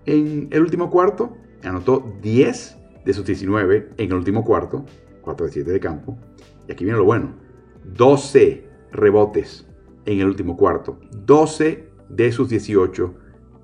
en 0.07 0.49
el 0.51 0.63
último 0.63 0.89
cuarto? 0.89 1.37
Anotó 1.65 2.17
10 2.23 2.79
de 3.05 3.13
sus 3.13 3.27
19 3.27 3.91
en 3.97 4.07
el 4.07 4.15
último 4.15 4.45
cuarto, 4.45 4.87
4 5.23 5.47
de 5.47 5.53
7 5.53 5.71
de 5.73 5.81
campo. 5.81 6.17
Y 6.69 6.73
aquí 6.73 6.85
viene 6.85 6.99
lo 6.99 7.05
bueno, 7.05 7.35
12 7.85 8.69
rebotes 8.93 9.67
en 10.05 10.21
el 10.21 10.27
último 10.27 10.57
cuarto, 10.57 11.01
12 11.25 11.89
de 12.09 12.33
sus 12.33 12.49
18 12.49 13.15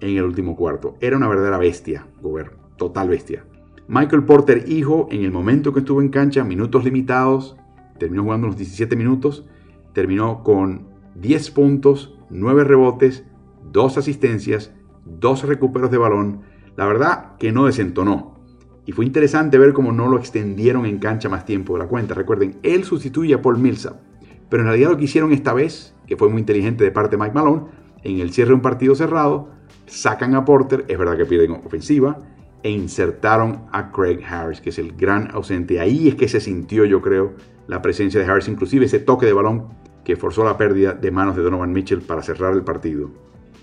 en 0.01 0.17
el 0.17 0.25
último 0.25 0.57
cuarto. 0.57 0.97
Era 1.01 1.17
una 1.17 1.29
verdadera 1.29 1.59
bestia, 1.59 2.09
Gobert, 2.21 2.53
total 2.77 3.09
bestia. 3.09 3.45
Michael 3.89 4.25
Porter, 4.25 4.65
hijo, 4.69 5.09
en 5.11 5.25
el 5.25 5.33
momento 5.33 5.73
que 5.73 5.81
estuvo 5.81 6.01
en 6.01 6.09
cancha, 6.09 6.45
minutos 6.45 6.85
limitados, 6.85 7.57
terminó 7.99 8.23
jugando 8.23 8.47
unos 8.47 8.57
17 8.57 8.97
minutos, 8.97 9.45
terminó 9.93 10.43
con 10.43 10.89
10 11.17 11.51
puntos, 11.51 12.17
9 12.31 12.65
rebotes, 12.65 13.25
2 13.73 13.99
asistencias, 13.99 14.73
2 15.05 15.45
recuperos 15.45 15.91
de 15.91 15.99
balón. 15.99 16.43
La 16.77 16.87
verdad 16.87 17.37
que 17.39 17.53
no 17.53 17.67
desentonó. 17.67 18.41
Y 18.87 18.93
fue 18.93 19.05
interesante 19.05 19.59
ver 19.59 19.73
cómo 19.73 19.93
no 19.93 20.09
lo 20.09 20.19
extendieron 20.19 20.87
en 20.87 20.99
cancha 20.99 21.29
más 21.29 21.45
tiempo 21.45 21.75
de 21.75 21.81
la 21.81 21.89
cuenta. 21.89 22.15
Recuerden, 22.15 22.59
él 22.63 22.85
sustituye 22.85 23.35
a 23.35 23.43
Paul 23.43 23.59
Millsap. 23.59 24.01
Pero 24.49 24.63
en 24.63 24.69
realidad 24.69 24.91
lo 24.91 24.97
que 24.97 25.05
hicieron 25.05 25.33
esta 25.33 25.53
vez, 25.53 25.95
que 26.07 26.17
fue 26.17 26.29
muy 26.29 26.41
inteligente 26.41 26.85
de 26.85 26.91
parte 26.91 27.17
de 27.17 27.23
Mike 27.23 27.35
Malone, 27.35 27.63
en 28.03 28.21
el 28.21 28.33
cierre 28.33 28.49
de 28.49 28.55
un 28.55 28.63
partido 28.63 28.95
cerrado, 28.95 29.51
sacan 29.87 30.35
a 30.35 30.45
Porter, 30.45 30.85
es 30.89 30.99
verdad 30.99 31.17
que 31.17 31.25
pierden 31.25 31.53
ofensiva, 31.65 32.19
e 32.63 32.71
insertaron 32.71 33.67
a 33.73 33.91
Craig 33.91 34.21
Harris, 34.25 34.61
que 34.61 34.71
es 34.71 34.79
el 34.79 34.93
gran 34.93 35.31
ausente. 35.33 35.81
Ahí 35.81 36.09
es 36.09 36.15
que 36.15 36.29
se 36.29 36.41
sintió, 36.41 36.85
yo 36.85 37.01
creo, 37.01 37.35
la 37.67 37.83
presencia 37.83 38.21
de 38.21 38.27
Harris, 38.27 38.49
inclusive 38.49 38.87
ese 38.87 38.99
toque 38.99 39.27
de 39.27 39.33
balón 39.33 39.69
que 40.05 40.17
forzó 40.17 40.45
la 40.45 40.57
pérdida 40.57 40.95
de 40.95 41.11
manos 41.11 41.37
de 41.37 41.43
Donovan 41.43 41.73
Mitchell 41.73 42.03
para 42.03 42.23
cerrar 42.23 42.55
el 42.55 42.63
partido. 42.63 43.11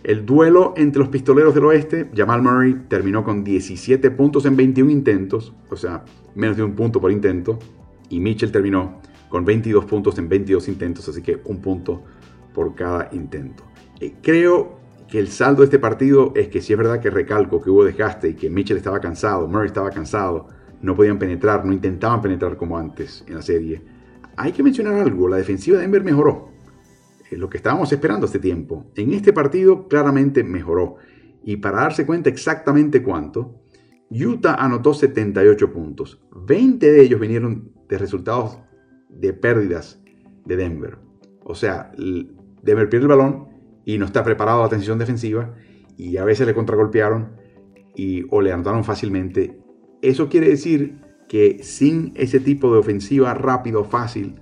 El 0.03 0.25
duelo 0.25 0.73
entre 0.77 0.99
los 0.99 1.09
pistoleros 1.09 1.53
del 1.53 1.65
oeste, 1.65 2.09
Jamal 2.15 2.41
Murray 2.41 2.73
terminó 2.87 3.23
con 3.23 3.43
17 3.43 4.11
puntos 4.11 4.45
en 4.45 4.55
21 4.55 4.89
intentos, 4.91 5.53
o 5.69 5.75
sea, 5.75 6.05
menos 6.35 6.55
de 6.55 6.63
un 6.63 6.73
punto 6.73 7.01
por 7.01 7.11
intento, 7.11 7.59
y 8.09 8.19
Mitchell 8.21 8.51
terminó 8.51 9.01
con 9.27 9.43
22 9.43 9.85
puntos 9.85 10.17
en 10.17 10.29
22 10.29 10.69
intentos, 10.69 11.07
así 11.09 11.21
que 11.21 11.41
un 11.45 11.59
punto 11.59 12.03
por 12.53 12.75
cada 12.75 13.09
intento. 13.11 13.63
Eh, 13.99 14.15
creo 14.21 14.78
que 15.09 15.19
el 15.19 15.29
saldo 15.29 15.61
de 15.61 15.65
este 15.65 15.79
partido 15.79 16.33
es 16.35 16.49
que 16.49 16.61
si 16.61 16.73
es 16.73 16.77
verdad 16.77 16.99
que 16.99 17.09
recalco 17.09 17.61
que 17.61 17.69
hubo 17.69 17.83
desgaste 17.83 18.29
y 18.29 18.33
que 18.35 18.49
Mitchell 18.49 18.77
estaba 18.77 18.99
cansado, 18.99 19.47
Murray 19.47 19.67
estaba 19.67 19.89
cansado, 19.89 20.47
no 20.81 20.95
podían 20.95 21.17
penetrar, 21.17 21.65
no 21.65 21.73
intentaban 21.73 22.21
penetrar 22.21 22.55
como 22.57 22.77
antes 22.77 23.23
en 23.27 23.35
la 23.35 23.41
serie. 23.41 23.81
Hay 24.37 24.51
que 24.51 24.63
mencionar 24.63 24.95
algo, 24.95 25.27
la 25.27 25.37
defensiva 25.37 25.77
de 25.77 25.83
Denver 25.83 26.03
mejoró. 26.03 26.49
Lo 27.31 27.49
que 27.49 27.57
estábamos 27.57 27.91
esperando 27.91 28.25
este 28.25 28.39
tiempo. 28.39 28.85
En 28.95 29.13
este 29.13 29.33
partido 29.33 29.87
claramente 29.87 30.43
mejoró. 30.43 30.95
Y 31.43 31.57
para 31.57 31.81
darse 31.81 32.05
cuenta 32.05 32.29
exactamente 32.29 33.03
cuánto, 33.03 33.61
Utah 34.09 34.55
anotó 34.55 34.93
78 34.93 35.71
puntos. 35.71 36.21
20 36.31 36.91
de 36.91 37.01
ellos 37.01 37.19
vinieron 37.19 37.71
de 37.87 37.97
resultados 37.97 38.59
de 39.09 39.33
pérdidas 39.33 40.01
de 40.45 40.55
Denver. 40.55 40.97
O 41.43 41.55
sea, 41.55 41.91
Denver 42.63 42.89
pierde 42.89 43.05
el 43.05 43.09
balón, 43.09 43.48
y 43.89 43.97
no 43.97 44.05
está 44.05 44.23
preparado 44.23 44.61
la 44.61 44.69
transición 44.69 44.99
defensiva 44.99 45.55
y 45.97 46.17
a 46.17 46.23
veces 46.23 46.45
le 46.45 46.53
contragolpearon 46.53 47.29
y, 47.95 48.23
o 48.29 48.39
le 48.39 48.51
anotaron 48.51 48.83
fácilmente. 48.83 49.57
Eso 50.03 50.29
quiere 50.29 50.47
decir 50.47 50.99
que 51.27 51.63
sin 51.63 52.13
ese 52.15 52.39
tipo 52.39 52.71
de 52.71 52.77
ofensiva 52.77 53.33
rápido, 53.33 53.83
fácil, 53.83 54.35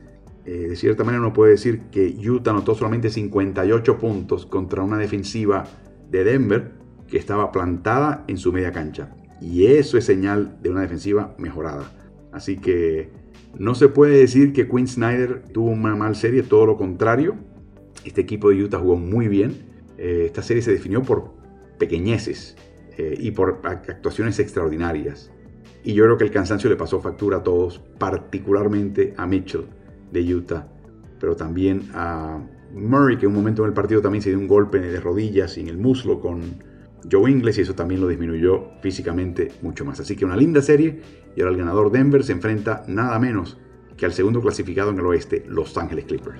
eh, 0.43 0.67
de 0.67 0.75
cierta 0.75 1.05
manera 1.05 1.21
uno 1.21 1.31
puede 1.31 1.51
decir 1.51 1.83
que 1.91 2.13
Utah 2.29 2.51
anotó 2.51 2.75
solamente 2.75 3.09
58 3.09 3.97
puntos 3.97 4.45
contra 4.45 4.83
una 4.83 4.97
defensiva 4.97 5.63
de 6.11 6.25
Denver 6.25 6.73
que 7.07 7.17
estaba 7.17 7.53
plantada 7.53 8.25
en 8.27 8.37
su 8.37 8.51
media 8.51 8.73
cancha. 8.73 9.15
Y 9.39 9.67
eso 9.67 9.97
es 9.97 10.03
señal 10.03 10.57
de 10.61 10.71
una 10.71 10.81
defensiva 10.81 11.35
mejorada. 11.37 11.89
Así 12.33 12.57
que 12.57 13.11
no 13.57 13.75
se 13.75 13.87
puede 13.87 14.17
decir 14.17 14.51
que 14.51 14.67
Quinn 14.67 14.89
Snyder 14.89 15.45
tuvo 15.53 15.69
una 15.69 15.95
mal 15.95 16.17
serie, 16.17 16.43
todo 16.43 16.65
lo 16.65 16.75
contrario. 16.75 17.37
Este 18.07 18.21
equipo 18.21 18.49
de 18.49 18.63
Utah 18.63 18.79
jugó 18.79 18.95
muy 18.95 19.27
bien. 19.27 19.53
Eh, 19.97 20.23
esta 20.27 20.41
serie 20.41 20.63
se 20.63 20.71
definió 20.71 21.01
por 21.01 21.33
pequeñeces 21.77 22.55
eh, 22.97 23.15
y 23.19 23.31
por 23.31 23.59
actuaciones 23.63 24.39
extraordinarias. 24.39 25.29
Y 25.83 25.93
yo 25.93 26.05
creo 26.05 26.17
que 26.17 26.23
el 26.23 26.31
cansancio 26.31 26.69
le 26.69 26.77
pasó 26.77 27.01
factura 27.01 27.37
a 27.37 27.43
todos, 27.43 27.79
particularmente 27.97 29.13
a 29.17 29.27
Mitchell 29.27 29.65
de 30.13 30.35
Utah, 30.35 30.69
pero 31.19 31.35
también 31.35 31.89
a 31.93 32.41
Murray, 32.73 33.17
que 33.17 33.25
en 33.25 33.31
un 33.31 33.35
momento 33.35 33.63
en 33.63 33.69
el 33.69 33.73
partido 33.73 34.01
también 34.01 34.21
se 34.21 34.29
dio 34.29 34.39
un 34.39 34.47
golpe 34.47 34.79
de 34.79 35.01
rodillas 35.01 35.57
y 35.57 35.61
en 35.61 35.67
el 35.67 35.77
muslo 35.77 36.21
con 36.21 36.41
Joe 37.11 37.29
Ingles 37.29 37.57
y 37.57 37.61
eso 37.61 37.75
también 37.75 37.99
lo 37.99 38.07
disminuyó 38.07 38.69
físicamente 38.81 39.51
mucho 39.61 39.83
más. 39.83 39.99
Así 39.99 40.15
que 40.15 40.23
una 40.23 40.37
linda 40.37 40.61
serie 40.61 41.01
y 41.35 41.41
ahora 41.41 41.51
el 41.51 41.57
ganador 41.57 41.91
Denver 41.91 42.23
se 42.23 42.31
enfrenta 42.31 42.85
nada 42.87 43.19
menos 43.19 43.57
que 43.97 44.05
al 44.05 44.13
segundo 44.13 44.41
clasificado 44.41 44.91
en 44.91 44.99
el 44.99 45.05
oeste, 45.05 45.43
Los 45.49 45.77
Ángeles 45.77 46.05
Clippers. 46.05 46.39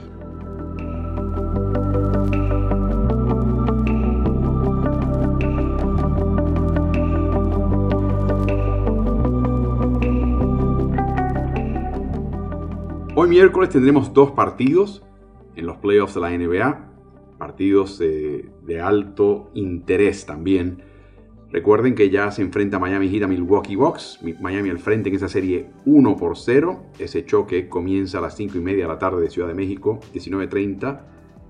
Hoy 13.20 13.30
miércoles 13.30 13.72
tendremos 13.72 14.14
dos 14.14 14.30
partidos 14.34 15.04
en 15.56 15.66
los 15.66 15.78
playoffs 15.78 16.14
de 16.14 16.22
la 16.22 16.30
NBA, 16.30 16.92
partidos 17.40 17.98
de, 17.98 18.80
alto 18.80 19.50
interés 19.56 20.28
también. 20.28 20.84
Recuerden 21.50 21.96
que 21.96 22.12
ya 22.12 22.30
se 22.30 22.44
enfrenta 22.44 22.78
Miami 22.78 23.10
Heat 23.10 23.24
a 23.24 23.28
Milwaukee 23.28 23.76
Bucks. 23.76 24.20
Miami 24.40 24.70
al 24.70 24.78
frente 24.78 25.10
en 25.10 25.16
esa 25.16 25.30
serie 25.30 25.72
1 25.88 26.16
por 26.16 26.38
0. 26.38 26.92
Ese 27.00 27.26
choque 27.26 27.68
comienza 27.68 28.20
a 28.20 28.22
las 28.22 28.36
5 28.36 28.56
y 28.56 28.62
media 28.62 28.84
de 28.84 28.94
la 28.94 29.00
tarde 29.00 29.24
de 29.24 29.32
Ciudad 29.32 29.48
de 29.48 29.56
México, 29.56 30.00
19.30 30.14 31.02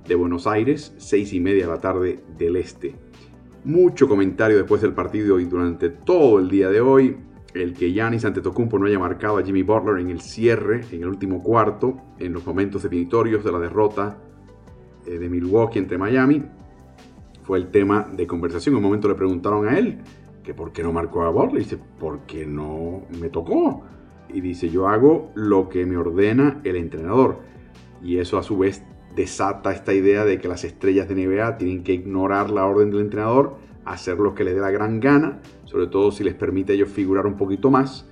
de 0.07 0.15
Buenos 0.15 0.47
Aires, 0.47 0.95
6 0.95 1.33
y 1.33 1.41
media 1.41 1.65
de 1.65 1.74
la 1.74 1.81
tarde 1.81 2.24
del 2.38 2.55
Este. 2.55 2.95
Mucho 3.65 4.07
comentario 4.07 4.55
después 4.55 4.81
del 4.81 4.93
partido 4.93 5.38
y 5.38 5.43
durante 5.43 5.89
todo 5.89 6.39
el 6.39 6.50
día 6.50 6.69
de 6.69 6.79
hoy. 6.79 7.17
El 7.62 7.74
que 7.74 7.92
Giannis 7.92 8.26
Antetokounmpo 8.26 8.80
no 8.80 8.86
haya 8.86 9.00
marcado 9.00 9.38
a 9.38 9.44
Jimmy 9.44 9.64
Butler 9.64 10.00
en 10.00 10.10
el 10.10 10.22
cierre, 10.22 10.82
en 10.92 11.02
el 11.02 11.08
último 11.08 11.42
cuarto, 11.42 11.98
en 12.20 12.34
los 12.34 12.46
momentos 12.46 12.84
definitorios 12.84 13.44
de 13.44 13.52
la 13.52 13.60
derrota 13.60 14.18
eh, 15.06 15.18
de 15.18 15.30
Milwaukee 15.30 15.80
entre 15.80 15.98
Miami, 15.98 16.44
fue 17.44 17.58
el 17.58 17.72
tema 17.72 18.08
de 18.12 18.28
conversación. 18.28 18.74
En 18.74 18.78
un 18.78 18.84
momento 18.84 19.08
le 19.08 19.16
preguntaron 19.16 19.68
a 19.68 19.78
él 19.78 20.00
que 20.44 20.54
por 20.54 20.72
qué 20.72 20.84
no 20.84 20.92
marcó 20.92 21.24
a 21.24 21.30
Butler. 21.30 21.62
Y 21.62 21.64
dice, 21.64 21.80
porque 22.00 22.46
no 22.46 23.04
me 23.20 23.30
tocó. 23.30 23.84
Y 24.30 24.42
dice, 24.42 24.70
yo 24.70 24.88
hago 24.88 25.32
lo 25.36 25.70
que 25.70 25.86
me 25.86 25.98
ordena 25.98 26.62
el 26.64 26.76
entrenador. 26.76 27.40
Y 28.02 28.18
eso 28.18 28.38
a 28.38 28.44
su 28.44 28.58
vez 28.58 28.84
desata 29.16 29.72
esta 29.72 29.94
idea 29.94 30.26
de 30.26 30.40
que 30.40 30.48
las 30.48 30.64
estrellas 30.64 31.10
de 31.10 31.16
NBA 31.16 31.58
tienen 31.58 31.84
que 31.84 31.94
ignorar 31.94 32.50
la 32.50 32.66
orden 32.66 32.92
del 32.92 33.02
entrenador, 33.02 33.58
hacer 33.84 34.20
lo 34.20 34.36
que 34.36 34.44
les 34.44 34.54
dé 34.54 34.62
la 34.62 34.72
gran 34.72 35.00
gana, 35.00 35.42
sobre 35.67 35.88
todo 35.88 36.12
si 36.12 36.24
les 36.24 36.33
permite 36.33 36.71
a 36.71 36.75
ellos 36.75 36.89
figurar 36.89 37.27
un 37.27 37.38
poquito 37.38 37.69
más. 37.69 38.09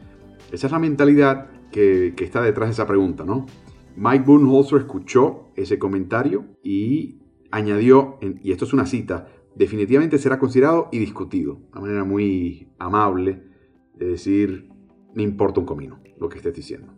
Esa 0.51 0.67
es 0.67 0.71
la 0.71 0.79
mentalidad 0.79 1.49
que, 1.71 2.13
está 2.19 2.41
detrás 2.41 2.69
de 2.69 2.73
esa 2.73 2.85
pregunta, 2.85 3.25
¿no? 3.25 3.45
Mike 3.95 4.25
Budenholzer 4.25 4.79
escuchó 4.79 5.51
ese 5.55 5.79
comentario 5.79 6.45
y 6.61 7.21
añadió, 7.49 8.19
y 8.21 8.51
esto 8.51 8.65
es 8.65 8.73
una 8.73 8.85
cita, 8.85 9.27
definitivamente 9.55 10.17
será 10.17 10.37
considerado 10.37 10.89
y 10.91 10.99
discutido. 10.99 11.59
Una 11.71 11.81
manera 11.81 12.03
muy 12.03 12.69
amable 12.77 13.41
de 13.95 14.05
decir, 14.07 14.69
me 15.13 15.23
importa 15.23 15.61
un 15.61 15.65
comino 15.65 16.01
lo 16.19 16.27
que 16.27 16.37
estés 16.37 16.53
diciendo. 16.53 16.93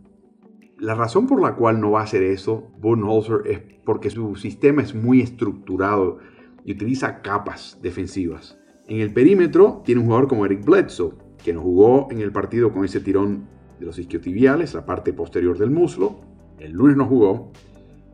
La 0.76 0.94
razón 0.94 1.26
por 1.26 1.40
la 1.40 1.54
cual 1.54 1.80
no 1.80 1.92
va 1.92 2.00
a 2.00 2.04
hacer 2.04 2.22
eso 2.22 2.70
Budenholzer 2.80 3.46
es 3.46 3.60
porque 3.84 4.10
su 4.10 4.34
sistema 4.36 4.82
es 4.82 4.94
muy 4.94 5.20
estructurado 5.20 6.18
y 6.64 6.72
utiliza 6.72 7.22
capas 7.22 7.78
defensivas. 7.80 8.58
En 8.88 9.00
el 9.00 9.12
perímetro 9.12 9.82
tiene 9.84 10.00
un 10.00 10.06
jugador 10.06 10.28
como 10.28 10.46
Eric 10.46 10.64
Bledsoe, 10.64 11.12
que 11.44 11.52
no 11.52 11.60
jugó 11.60 12.08
en 12.10 12.20
el 12.20 12.32
partido 12.32 12.72
con 12.72 12.86
ese 12.86 13.00
tirón 13.00 13.46
de 13.78 13.84
los 13.84 13.98
isquiotibiales, 13.98 14.72
la 14.72 14.86
parte 14.86 15.12
posterior 15.12 15.58
del 15.58 15.70
muslo. 15.70 16.16
El 16.58 16.72
lunes 16.72 16.96
no 16.96 17.04
jugó 17.04 17.52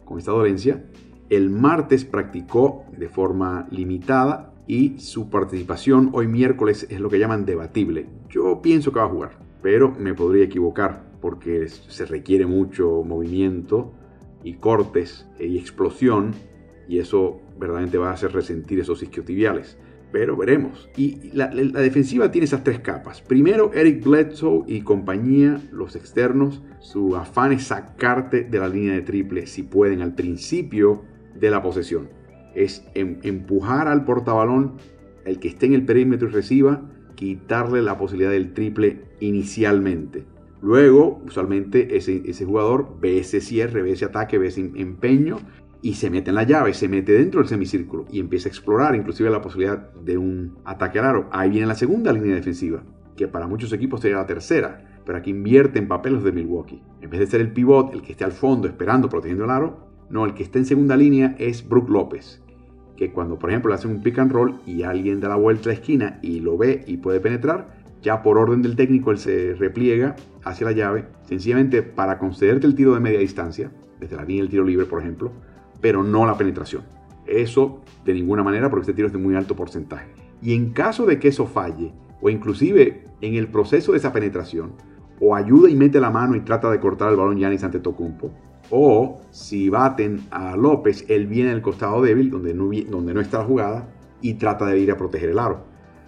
con 0.05 0.19
esta 0.19 0.33
dolencia. 0.33 0.85
El 1.31 1.49
martes 1.49 2.05
practicó 2.05 2.87
de 2.99 3.09
forma 3.09 3.69
limitada 3.71 4.53
y 4.67 4.99
su 4.99 5.31
participación 5.31 6.11
hoy 6.13 6.27
miércoles 6.27 6.89
es 6.91 6.99
lo 6.99 7.09
que 7.09 7.21
llaman 7.21 7.47
debatible. 7.47 8.07
Yo 8.29 8.61
pienso 8.61 8.93
que 8.93 8.99
va 8.99 9.07
a 9.07 9.11
jugar, 9.11 9.39
pero 9.63 9.93
me 9.93 10.13
podría 10.15 10.45
equivocar 10.45 11.05
porque 11.21 11.69
se 11.69 12.05
requiere 12.05 12.47
mucho 12.47 13.05
movimiento 13.05 13.93
y 14.43 14.55
cortes 14.55 15.29
y 15.39 15.57
explosión 15.57 16.33
y 16.89 16.99
eso 16.99 17.41
verdaderamente 17.59 17.97
va 17.97 18.11
a 18.11 18.15
hacer 18.15 18.33
resentir 18.33 18.81
esos 18.81 19.05
isquiotibiales. 19.05 19.79
Pero 20.15 20.37
veremos. 20.37 20.89
Y 20.97 21.33
la, 21.33 21.49
defensiva 21.49 22.31
tiene 22.31 22.45
esas 22.45 22.63
tres 22.63 22.79
capas. 22.79 23.21
Primero, 23.21 23.73
Eric 23.75 24.05
Bledsoe 24.05 24.63
y 24.69 24.83
compañía, 24.83 25.61
los 25.73 25.97
externos, 25.97 26.63
su 26.79 27.17
afán 27.17 27.51
es 27.51 27.65
sacarte 27.65 28.45
de 28.45 28.59
la 28.61 28.69
línea 28.69 28.93
de 28.93 29.01
triple 29.01 29.49
si 29.49 29.65
pueden 29.65 30.03
al 30.03 30.15
principio 30.15 31.03
de 31.35 31.51
la 31.51 31.61
posesión. 31.63 32.11
Es 32.55 32.87
em, 32.95 33.19
empujar 33.25 33.89
al 33.89 34.05
portabalón, 34.05 34.75
el 35.25 35.41
que 35.41 35.49
esté 35.49 35.67
en 35.67 35.75
el 35.75 35.85
perímetro 35.85 36.29
y 36.29 36.31
reciba, 36.31 36.89
quitarle 37.17 37.83
la 37.83 37.99
posibilidad 37.99 38.31
del 38.31 38.53
triple 38.53 39.01
inicialmente. 39.19 40.27
Luego, 40.63 41.23
usualmente 41.27 41.97
ese, 41.97 42.23
ese 42.25 42.45
jugador 42.45 43.01
ve 43.01 43.19
ese 43.19 43.41
cierre, 43.41 43.83
ve 43.83 43.91
ese 43.91 44.05
ataque, 44.05 44.39
ve 44.39 44.47
ese 44.47 44.61
em, 44.61 44.77
empeño 44.77 45.39
y 45.85 45.93
se 45.93 46.09
mete 46.09 46.31
en 46.31 46.37
la 46.37 46.45
llave, 46.45 46.73
se 46.73 46.89
mete 46.89 47.13
dentro 47.13 47.41
del 47.41 47.49
semicírculo 47.49 48.07
y 48.11 48.19
empieza 48.19 48.49
a 48.49 48.53
explorar 48.53 48.97
inclusive 48.97 49.29
la 49.29 49.43
posibilidad 49.43 49.93
de 49.93 50.17
un 50.17 50.57
ataque 50.65 50.99
al 50.99 51.05
aro. 51.05 51.29
Ahí 51.31 51.51
viene 51.51 51.67
la 51.67 51.75
segunda 51.75 52.11
línea 52.11 52.35
defensiva, 52.35 52.83
que 53.15 53.29
para 53.29 53.47
muchos 53.47 53.71
equipos 53.71 54.01
sería 54.01 54.17
la 54.17 54.27
tercera, 54.27 55.03
pero 55.05 55.19
aquí 55.19 55.29
invierte 55.29 55.79
en 55.79 55.87
papeles 55.87 56.25
de 56.25 56.33
Milwaukee. 56.33 56.83
En 57.03 57.11
vez 57.11 57.21
de 57.21 57.27
ser 57.27 57.43
el 57.43 57.53
pivot, 57.53 57.93
el 57.93 58.01
que 58.01 58.13
esté 58.13 58.25
al 58.25 58.33
fondo 58.33 58.67
esperando, 58.67 59.11
protegiendo 59.11 59.45
el 59.45 59.51
aro, 59.51 59.87
no, 60.09 60.25
el 60.25 60.33
que 60.33 60.43
está 60.43 60.59
en 60.59 60.65
segunda 60.65 60.97
línea 60.97 61.37
es 61.39 61.69
Brook 61.69 61.91
López, 61.91 62.43
que 62.97 63.13
cuando 63.13 63.39
por 63.39 63.51
ejemplo 63.51 63.69
le 63.69 63.75
hacen 63.75 63.91
un 63.91 64.03
pick 64.03 64.19
and 64.19 64.33
roll 64.33 64.61
y 64.65 64.85
alguien 64.85 65.21
da 65.21 65.29
la 65.29 65.37
vuelta 65.37 65.65
a 65.65 65.73
la 65.75 65.75
esquina 65.75 66.19
y 66.23 66.41
lo 66.41 66.57
ve 66.57 66.83
y 66.87 66.97
puede 66.97 67.21
penetrar, 67.21 67.77
ya 68.01 68.23
por 68.23 68.39
orden 68.39 68.63
del 68.63 68.75
técnico 68.75 69.11
él 69.11 69.19
se 69.19 69.53
repliega 69.53 70.17
hacia 70.45 70.65
la 70.65 70.73
llave, 70.73 71.05
sencillamente 71.25 71.83
para 71.83 72.19
concederte 72.19 72.67
el 72.67 72.75
tiro 72.75 72.95
de 72.95 73.01
media 73.01 73.19
distancia, 73.19 73.71
desde 74.01 74.17
la 74.17 74.25
línea 74.25 74.45
del 74.45 74.51
tiro 74.51 74.65
libre 74.65 74.87
por 74.87 75.03
ejemplo, 75.03 75.31
pero 75.85 76.03
no 76.03 76.25
la 76.25 76.39
penetración. 76.39 76.81
Eso 77.27 77.83
de 78.07 78.15
ninguna 78.15 78.43
manera 78.43 78.71
porque 78.71 78.85
este 78.85 78.95
tiro 78.95 79.09
es 79.09 79.13
de 79.13 79.19
muy 79.19 79.35
alto 79.35 79.55
porcentaje. 79.55 80.09
Y 80.41 80.55
en 80.55 80.71
caso 80.71 81.05
de 81.05 81.19
que 81.19 81.29
eso 81.29 81.45
falle, 81.45 81.93
o 82.23 82.31
inclusive 82.31 83.05
en 83.21 83.35
el 83.35 83.49
proceso 83.49 83.93
de 83.93 83.99
esa 83.99 84.11
penetración, 84.11 84.73
o 85.21 85.37
ayuda 85.37 85.69
y 85.69 85.75
mete 85.75 86.01
la 86.01 86.09
mano 86.09 86.37
y 86.37 86.41
trata 86.41 86.71
de 86.71 86.81
cortar 86.81 87.11
el 87.11 87.19
balón 87.19 87.37
Yanis 87.37 87.65
ante 87.65 87.81
Tocumpo, 87.81 88.31
o 88.71 89.21
si 89.31 89.69
baten 89.69 90.23
a 90.31 90.57
López, 90.57 91.05
él 91.11 91.27
viene 91.27 91.51
del 91.51 91.61
costado 91.61 92.01
débil, 92.01 92.31
donde 92.31 92.55
no, 92.55 92.71
donde 92.89 93.13
no 93.13 93.21
está 93.21 93.41
la 93.41 93.45
jugada, 93.45 93.89
y 94.23 94.35
trata 94.35 94.65
de 94.65 94.79
ir 94.79 94.91
a 94.91 94.97
proteger 94.97 95.29
el 95.29 95.39
aro. 95.39 95.67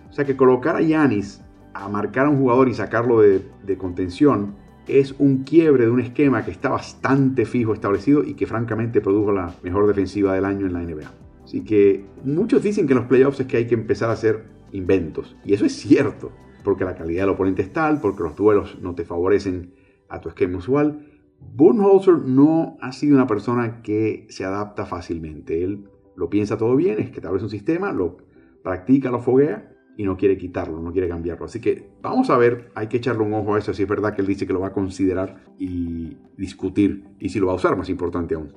O 0.09 0.13
sea 0.15 0.25
que 0.25 0.39
colocar 0.39 0.77
a 0.77 0.81
Yanis 0.81 1.43
a 1.75 1.87
marcar 1.91 2.25
a 2.25 2.31
un 2.31 2.39
jugador 2.39 2.71
y 2.71 2.73
sacarlo 2.73 3.21
de 3.21 3.77
contención 3.77 4.55
es 4.89 5.15
un 5.19 5.45
quiebre 5.45 5.85
de 5.85 5.91
un 5.91 6.01
esquema 6.01 6.45
que 6.45 6.51
está 6.51 6.69
bastante 6.69 7.45
fijo 7.45 7.73
establecido 7.73 8.23
y 8.25 8.35
que 8.35 8.47
francamente 8.47 9.01
produjo 9.01 9.33
la 9.33 9.55
mejor 9.63 9.87
defensiva 9.87 10.35
del 10.35 10.45
año 10.45 10.67
en 10.67 10.73
la 10.73 10.83
NBA. 10.83 11.11
Así 11.45 11.63
que 11.63 12.05
muchos 12.25 12.63
dicen 12.63 12.87
que 12.87 12.93
en 12.93 13.01
los 13.01 13.09
playoffs 13.09 13.41
es 13.41 13.47
que 13.47 13.57
hay 13.57 13.67
que 13.67 13.75
empezar 13.75 14.11
a 14.11 14.15
hacer 14.15 14.45
inventos. 14.73 15.37
Y 15.45 15.55
eso 15.55 15.65
es 15.65 15.73
cierto, 15.73 16.33
porque 16.65 16.85
la 16.85 16.95
calidad 16.95 17.23
del 17.23 17.31
oponente 17.31 17.63
es 17.63 17.73
tal, 17.73 18.01
porque 18.01 18.23
los 18.23 18.37
duelos 18.37 18.79
no 18.81 18.95
te 18.95 19.05
favorecen 19.05 19.73
a 20.09 20.21
tu 20.21 20.29
esquema 20.29 20.59
usual. 20.59 21.07
Budenholzer 21.55 22.19
no 22.19 22.77
ha 22.81 22.93
sido 22.93 23.17
una 23.17 23.27
persona 23.27 23.83
que 23.83 24.27
se 24.31 24.45
adapta 24.45 24.87
fácilmente. 24.87 25.63
Él 25.63 25.89
lo 26.17 26.31
piensa 26.31 26.57
todo 26.57 26.75
bien, 26.75 26.99
es 26.99 27.11
que 27.11 27.17
establece 27.17 27.45
un 27.45 27.51
sistema, 27.51 27.93
lo 27.93 28.19
practica, 28.63 29.11
lo 29.11 29.21
foguea 29.21 29.76
y 29.97 30.05
no 30.05 30.17
quiere 30.17 30.37
quitarlo, 30.37 30.81
no 30.81 30.93
quiere 30.93 31.09
cambiarlo. 31.09 31.47
Así 31.47 31.61
que 31.61 31.91
vamos 32.03 32.31
a 32.31 32.37
ver, 32.37 32.71
hay 32.75 32.89
que 32.89 32.99
echarle 32.99 33.23
un 33.23 33.35
ojo 33.35 33.55
a 33.55 33.59
eso, 33.59 33.73
si 33.73 33.83
es 33.83 33.89
verdad 33.89 34.15
que 34.15 34.21
él 34.21 34.27
dice 34.27 34.47
que 34.47 34.53
lo 34.53 34.61
va 34.61 34.69
a 34.69 34.73
considerar 34.73 35.45
y 35.59 36.17
discutir, 36.37 37.05
y 37.19 37.31
si 37.31 37.41
lo 37.41 37.47
va 37.47 37.53
a 37.53 37.57
usar, 37.57 37.77
más 37.77 37.89
importante 37.89 38.35
aún. 38.35 38.53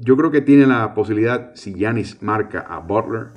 Yo 0.00 0.16
creo 0.16 0.30
que 0.30 0.40
tiene 0.40 0.66
la 0.66 0.94
posibilidad, 0.94 1.54
si 1.54 1.74
Yanis 1.74 2.22
marca 2.22 2.60
a 2.60 2.78
Butler, 2.78 3.28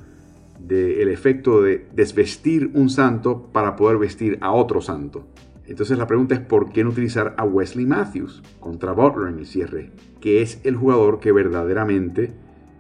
del 0.60 1.10
efecto 1.10 1.62
de 1.62 1.88
desvestir 1.94 2.72
un 2.74 2.90
santo 2.90 3.50
para 3.52 3.76
poder 3.76 3.98
vestir 3.98 4.38
a 4.42 4.52
otro 4.52 4.82
santo. 4.82 5.28
Entonces 5.68 5.98
la 5.98 6.08
pregunta 6.08 6.36
es 6.36 6.42
por 6.42 6.72
qué 6.72 6.84
no 6.84 6.92
utilizar 6.92 7.36
a 7.38 7.44
Wesley 7.44 7.86
Matthews 7.86 8.42
contra 8.60 8.94
Butler 8.94 9.34
en 9.34 9.40
el 9.40 9.46
cierre, 9.46 9.92
que 10.22 10.42
es 10.42 10.62
el 10.64 10.76
jugador 10.76 11.20
que 11.20 11.32
verdaderamente 11.32 12.34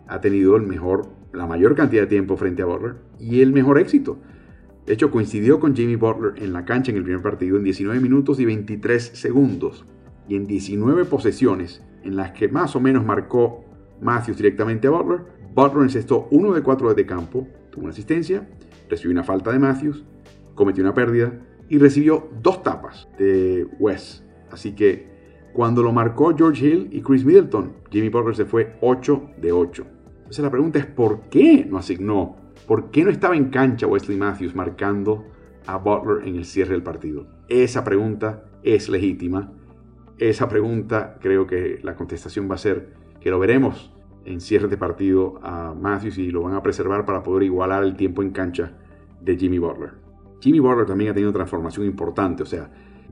ha 0.08 0.22
tenido 0.22 0.56
el 0.56 0.64
mejor, 0.64 1.08
la 1.34 1.48
mayor 1.48 1.76
cantidad 1.76 2.04
de 2.04 2.08
tiempo 2.08 2.38
frente 2.38 2.62
a 2.62 2.66
Butler 2.66 2.96
y 3.20 3.42
el 3.42 3.52
mejor 3.52 3.80
éxito. 3.80 4.20
De 4.86 4.94
hecho, 4.94 5.10
coincidió 5.10 5.60
con 5.60 5.76
Jimmy 5.76 5.96
Butler 5.96 6.44
en 6.44 6.54
la 6.54 6.64
cancha 6.64 6.92
en 6.92 6.98
el 6.98 7.04
primer 7.04 7.22
partido 7.22 7.58
en 7.58 7.64
19 7.64 8.00
minutos 8.00 8.40
y 8.40 8.46
23 8.46 9.04
segundos 9.04 9.86
y 10.28 10.36
en 10.36 10.46
19 10.46 11.06
posesiones 11.06 11.82
en 12.04 12.16
las 12.16 12.32
que 12.32 12.48
más 12.48 12.76
o 12.76 12.80
menos 12.80 13.04
marcó 13.04 13.66
Matthews 14.02 14.38
directamente 14.38 14.88
a 14.88 14.92
Butler. 14.92 15.22
Butler 15.56 15.84
encestó 15.84 16.28
uno 16.32 16.54
de 16.54 16.62
cuatro 16.62 16.94
de 16.94 17.06
campo, 17.06 17.48
tuvo 17.72 17.86
una 17.86 17.94
asistencia, 17.94 18.48
recibió 18.88 19.12
una 19.12 19.24
falta 19.24 19.52
de 19.52 19.60
Matthews, 19.60 20.04
cometió 20.54 20.84
una 20.84 20.94
pérdida 20.94 21.34
y 21.68 21.80
recibió 21.80 22.30
dos 22.42 22.62
tapas 22.62 23.08
de 23.18 23.68
West. 23.80 24.24
Así 24.52 24.74
que 24.74 25.16
cuando 25.54 25.82
lo 25.82 25.92
marcó 25.94 26.36
George 26.36 26.68
Hill 26.68 26.90
y 26.92 27.02
Chris 27.02 27.26
Middleton, 27.26 27.74
Jimmy 27.90 28.10
Butler 28.10 28.36
se 28.36 28.46
fue 28.46 28.76
8 28.82 29.30
de 29.42 29.52
8. 29.52 29.86
Entonces 30.18 30.44
la 30.44 30.52
pregunta 30.52 30.80
es 30.80 30.86
¿por 30.86 31.22
qué 31.30 31.66
no 31.68 31.78
asignó 31.78 32.36
¿Por 32.68 32.90
qué 32.90 33.04
no 33.04 33.12
estaba 33.12 33.36
en 33.36 33.50
cancha 33.50 33.86
Wesley 33.86 34.18
Matthews 34.18 34.56
marcando 34.56 35.26
a 35.68 35.78
Butler 35.78 36.28
en 36.28 36.36
el 36.36 36.46
cierre 36.46 36.72
del 36.72 36.82
partido? 36.82 37.28
Esa 37.48 37.84
pregunta 37.84 38.46
es 38.64 38.90
legítima. 38.90 39.52
Esa 40.18 40.50
pregunta 40.50 41.18
creo 41.22 41.46
que 41.46 41.80
la 41.84 41.96
contestación 41.96 42.50
va 42.50 42.56
a 42.56 42.60
ser 42.60 42.94
que 43.20 43.30
lo 43.30 43.38
veremos 43.38 43.94
en 44.26 44.42
cierre 44.42 44.68
de 44.68 44.78
partido 44.78 45.40
a 45.44 45.76
Matthews 45.80 46.18
y 46.18 46.32
lo 46.32 46.42
van 46.42 46.56
a 46.56 46.64
preservar 46.64 47.06
para 47.06 47.22
poder 47.22 47.44
igualar 47.44 47.84
el 47.84 47.96
tiempo 47.96 48.24
en 48.24 48.32
cancha 48.32 48.74
de 49.22 49.38
Jimmy 49.38 49.60
Butler. 49.60 49.92
Jimmy 50.40 50.60
Butler 50.60 50.88
también 50.88 51.12
ha 51.12 51.14
tenido 51.14 51.30
una 51.30 51.38
transformación 51.38 51.86
importante, 51.86 52.42
o 52.42 52.48
sea, 52.48 52.72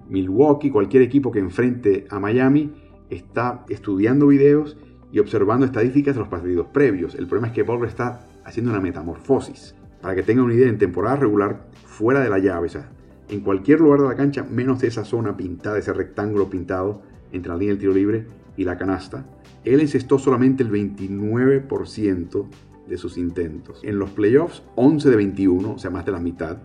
Milwaukee, 0.09 0.71
cualquier 0.71 1.03
equipo 1.03 1.31
que 1.31 1.39
enfrente 1.39 2.07
a 2.09 2.19
Miami, 2.19 2.73
está 3.09 3.65
estudiando 3.69 4.27
videos 4.27 4.77
y 5.11 5.19
observando 5.19 5.65
estadísticas 5.65 6.15
de 6.15 6.21
los 6.21 6.29
partidos 6.29 6.67
previos. 6.73 7.13
El 7.13 7.27
problema 7.27 7.47
es 7.47 7.53
que 7.53 7.61
Butler 7.61 7.89
está 7.89 8.27
haciendo 8.45 8.71
una 8.71 8.81
metamorfosis. 8.81 9.75
Para 10.01 10.15
que 10.15 10.23
tengan 10.23 10.45
una 10.45 10.53
idea, 10.53 10.67
en 10.67 10.77
temporada 10.77 11.15
regular, 11.15 11.67
fuera 11.85 12.19
de 12.19 12.29
la 12.29 12.39
llave, 12.39 12.67
o 12.67 12.69
sea, 12.69 12.89
en 13.29 13.41
cualquier 13.41 13.79
lugar 13.79 14.01
de 14.01 14.07
la 14.07 14.15
cancha, 14.15 14.43
menos 14.43 14.83
esa 14.83 15.05
zona 15.05 15.37
pintada, 15.37 15.77
ese 15.77 15.93
rectángulo 15.93 16.49
pintado 16.49 17.01
entre 17.31 17.49
la 17.49 17.57
línea 17.57 17.73
del 17.73 17.79
tiro 17.79 17.93
libre 17.93 18.27
y 18.57 18.63
la 18.63 18.77
canasta, 18.77 19.25
él 19.63 19.79
encestó 19.79 20.19
solamente 20.19 20.63
el 20.63 20.71
29% 20.71 22.45
de 22.87 22.97
sus 22.97 23.17
intentos. 23.17 23.79
En 23.83 23.97
los 23.97 24.09
playoffs, 24.11 24.63
11 24.75 25.09
de 25.09 25.15
21, 25.15 25.71
o 25.71 25.77
sea, 25.77 25.89
más 25.89 26.05
de 26.05 26.11
la 26.11 26.19
mitad. 26.19 26.57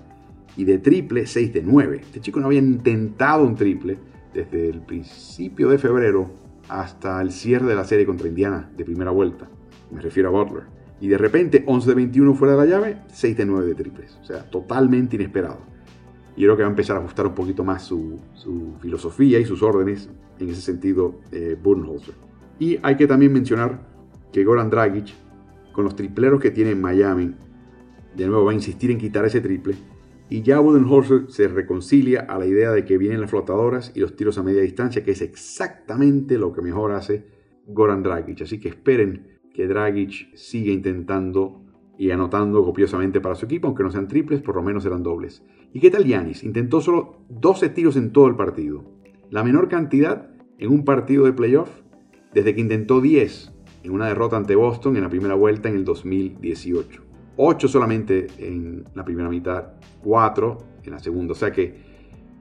Y 0.57 0.65
de 0.65 0.79
triple, 0.79 1.27
6 1.27 1.53
de 1.53 1.63
9. 1.63 2.01
Este 2.03 2.21
chico 2.21 2.41
no 2.41 2.47
había 2.47 2.59
intentado 2.59 3.45
un 3.45 3.55
triple 3.55 3.99
desde 4.35 4.69
el 4.69 4.81
principio 4.81 5.69
de 5.69 5.79
febrero 5.79 6.31
hasta 6.69 7.23
el 7.23 7.31
cierre 7.31 7.67
de 7.67 7.77
la 7.77 7.85
serie 7.85 8.05
contra 8.05 8.29
Indiana 8.29 8.71
de 8.77 8.85
primera 8.85 9.11
vuelta. 9.11 9.49
Me 9.91 10.01
refiero 10.01 10.29
a 10.29 10.33
Butler. 10.33 10.78
Y 11.01 11.09
de 11.09 11.19
repente, 11.19 11.65
11 11.67 11.89
de 11.89 11.95
21 11.95 12.35
fuera 12.35 12.55
de 12.55 12.59
la 12.59 12.67
llave, 12.67 13.03
6 13.09 13.37
de 13.37 13.47
9 13.47 13.67
de 13.67 13.75
triples. 13.75 14.19
O 14.21 14.25
sea, 14.25 14.43
totalmente 14.51 15.17
inesperado. 15.17 15.61
Y 16.37 16.43
creo 16.43 16.57
que 16.57 16.63
va 16.63 16.69
a 16.69 16.71
empezar 16.71 16.97
a 16.97 17.01
ajustar 17.01 17.27
un 17.27 17.35
poquito 17.35 17.65
más 17.65 17.83
su, 17.83 18.21
filosofía 18.81 19.39
y 19.39 19.45
sus 19.45 19.63
órdenes 19.63 20.09
en 20.39 20.49
ese 20.49 20.61
sentido, 20.61 21.21
eh, 21.33 21.57
Y 22.61 22.79
hay 22.83 22.97
que 22.97 23.07
también 23.07 23.33
mencionar 23.33 23.81
que 24.33 24.45
Goran 24.45 24.71
Dragic, 24.71 25.15
con 25.73 25.85
los 25.85 25.97
tripleros 25.97 26.41
que 26.41 26.51
tiene 26.51 26.71
en 26.71 26.81
Miami, 26.81 27.35
de 28.15 28.27
nuevo 28.27 28.45
va 28.45 28.53
a 28.53 28.55
insistir 28.55 28.91
en 28.91 28.99
quitar 28.99 29.25
ese 29.25 29.41
triple. 29.41 29.75
Y 30.31 30.43
ya 30.43 30.59
Budenholzer 30.59 31.31
se 31.31 31.49
reconcilia 31.49 32.21
a 32.21 32.39
la 32.39 32.47
idea 32.47 32.71
de 32.71 32.85
que 32.85 32.99
vienen 32.99 33.21
las 33.21 33.31
flotadoras 33.31 33.93
y 33.95 34.01
los 34.01 34.15
tiros 34.15 34.39
a 34.39 34.43
media 34.43 34.61
distancia, 34.63 35.03
que 35.03 35.13
es 35.13 35.23
exactamente 35.23 36.39
lo 36.39 36.53
que 36.53 36.61
mejor 36.61 36.93
hace 36.93 37.25
Goran 37.67 38.03
Dragic. 38.03 38.43
Así 38.43 38.61
que 38.61 38.69
esperen 38.69 39.38
que 39.59 39.67
Dragic 39.67 40.37
siga 40.37 40.71
intentando 40.71 41.65
y 41.99 42.13
anotando 42.13 42.65
copiosamente 42.65 43.21
para 43.21 43.35
su 43.35 43.47
equipo, 43.47 43.67
aunque 43.67 43.83
no 43.83 43.91
sean 43.91 44.07
triples, 44.07 44.41
por 44.41 44.55
lo 44.55 44.63
menos 44.63 44.85
serán 44.85 45.03
dobles. 45.03 45.43
¿Y 45.73 45.81
qué 45.81 45.91
tal 45.91 46.05
Yanis? 46.05 46.45
Intentó 46.45 46.81
solo 46.81 47.25
12 47.29 47.71
tiros 47.71 47.97
en 47.97 48.13
todo 48.13 48.29
el 48.29 48.37
partido. 48.37 48.85
La 49.31 49.43
menor 49.43 49.67
cantidad 49.69 50.31
en 50.59 50.71
un 50.71 50.85
partido 50.85 51.25
de 51.25 51.33
playoff 51.33 51.71
desde 52.33 52.55
que 52.55 52.61
intentó 52.61 53.01
10 53.01 53.53
en 53.83 53.91
una 53.91 54.07
derrota 54.07 54.37
ante 54.37 54.55
Boston 54.55 54.95
en 54.95 55.03
la 55.03 55.09
primera 55.09 55.35
vuelta 55.35 55.69
en 55.69 55.75
el 55.75 55.85
2018. 55.85 57.03
8 57.37 57.67
solamente 57.67 58.29
en 58.39 58.85
la 58.95 59.05
primera 59.05 59.29
mitad, 59.29 59.73
4 60.05 60.59
en 60.85 60.93
la 60.93 61.01
segunda. 61.01 61.33
O 61.33 61.37
sea 61.37 61.51
que 61.51 61.83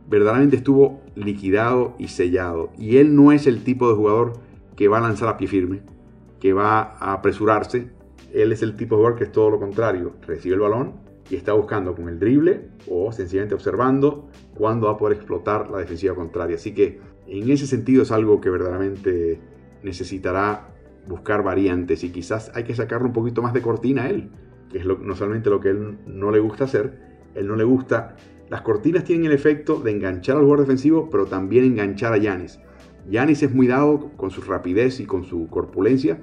verdaderamente 0.08 0.58
estuvo 0.58 1.02
liquidado 1.16 1.96
y 1.98 2.10
sellado. 2.10 2.70
Y 2.78 2.98
él 2.98 3.16
no 3.16 3.32
es 3.32 3.48
el 3.48 3.64
tipo 3.64 3.90
de 3.90 3.96
jugador 3.96 4.34
que 4.76 4.88
va 4.88 5.00
a 5.00 5.02
lanzar 5.02 5.30
a 5.30 5.38
pie 5.38 5.48
firme, 5.48 5.82
que 6.40 6.54
va 6.54 6.98
a 7.00 7.14
apresurarse. 7.14 7.90
Él 8.34 8.52
es 8.52 8.62
el 8.62 8.76
tipo 8.76 8.96
de 8.96 9.00
jugador 9.00 9.18
que 9.18 9.24
es 9.26 9.32
todo 9.32 9.50
lo 9.50 9.60
contrario. 9.60 10.14
Recibe 10.26 10.56
el 10.56 10.62
balón 10.62 10.96
y 11.30 11.36
está 11.36 11.54
buscando 11.54 11.96
con 11.96 12.10
el 12.10 12.20
drible 12.20 12.70
o 12.90 13.12
sencillamente 13.12 13.56
observando 13.56 14.30
cuándo 14.56 14.88
va 14.88 14.94
a 14.94 14.98
poder 14.98 15.18
explotar 15.18 15.70
la 15.70 15.80
defensiva 15.80 16.16
contraria. 16.16 16.56
Así 16.56 16.74
que 16.74 17.00
en 17.28 17.50
ese 17.50 17.68
sentido 17.68 18.04
es 18.04 18.12
algo 18.12 18.40
que 18.40 18.50
verdaderamente 18.50 19.40
necesitará 19.84 20.70
buscar 21.08 21.44
variantes 21.44 22.04
y 22.04 22.12
quizás 22.12 22.52
hay 22.54 22.64
que 22.64 22.76
sacarle 22.76 23.08
un 23.08 23.14
poquito 23.14 23.42
más 23.42 23.54
de 23.54 23.62
cortina 23.62 24.04
a 24.04 24.10
él 24.10 24.30
que 24.72 24.80
es 24.80 24.86
no 24.86 25.16
solamente 25.16 25.50
lo 25.50 25.60
que 25.60 25.70
él 25.70 25.98
no 26.06 26.32
le 26.32 26.40
gusta 26.40 26.66
hacer, 26.66 26.98
él 27.36 27.48
no 27.48 27.56
le 27.56 27.64
gusta... 27.64 28.16
Las 28.50 28.62
cortinas 28.62 29.04
tienen 29.04 29.26
el 29.26 29.34
efecto 29.34 29.82
de 29.82 29.92
enganchar 29.92 30.38
al 30.38 30.44
jugador 30.44 30.62
defensivo, 30.62 31.10
pero 31.10 31.26
también 31.26 31.66
enganchar 31.66 32.14
a 32.14 32.18
Yanis. 32.18 32.60
Yanis 33.10 33.44
es 33.44 33.54
muy 33.54 33.68
dado 33.68 34.12
con 34.18 34.32
su 34.32 34.42
rapidez 34.42 35.00
y 35.00 35.06
con 35.06 35.24
su 35.24 35.48
corpulencia 35.48 36.22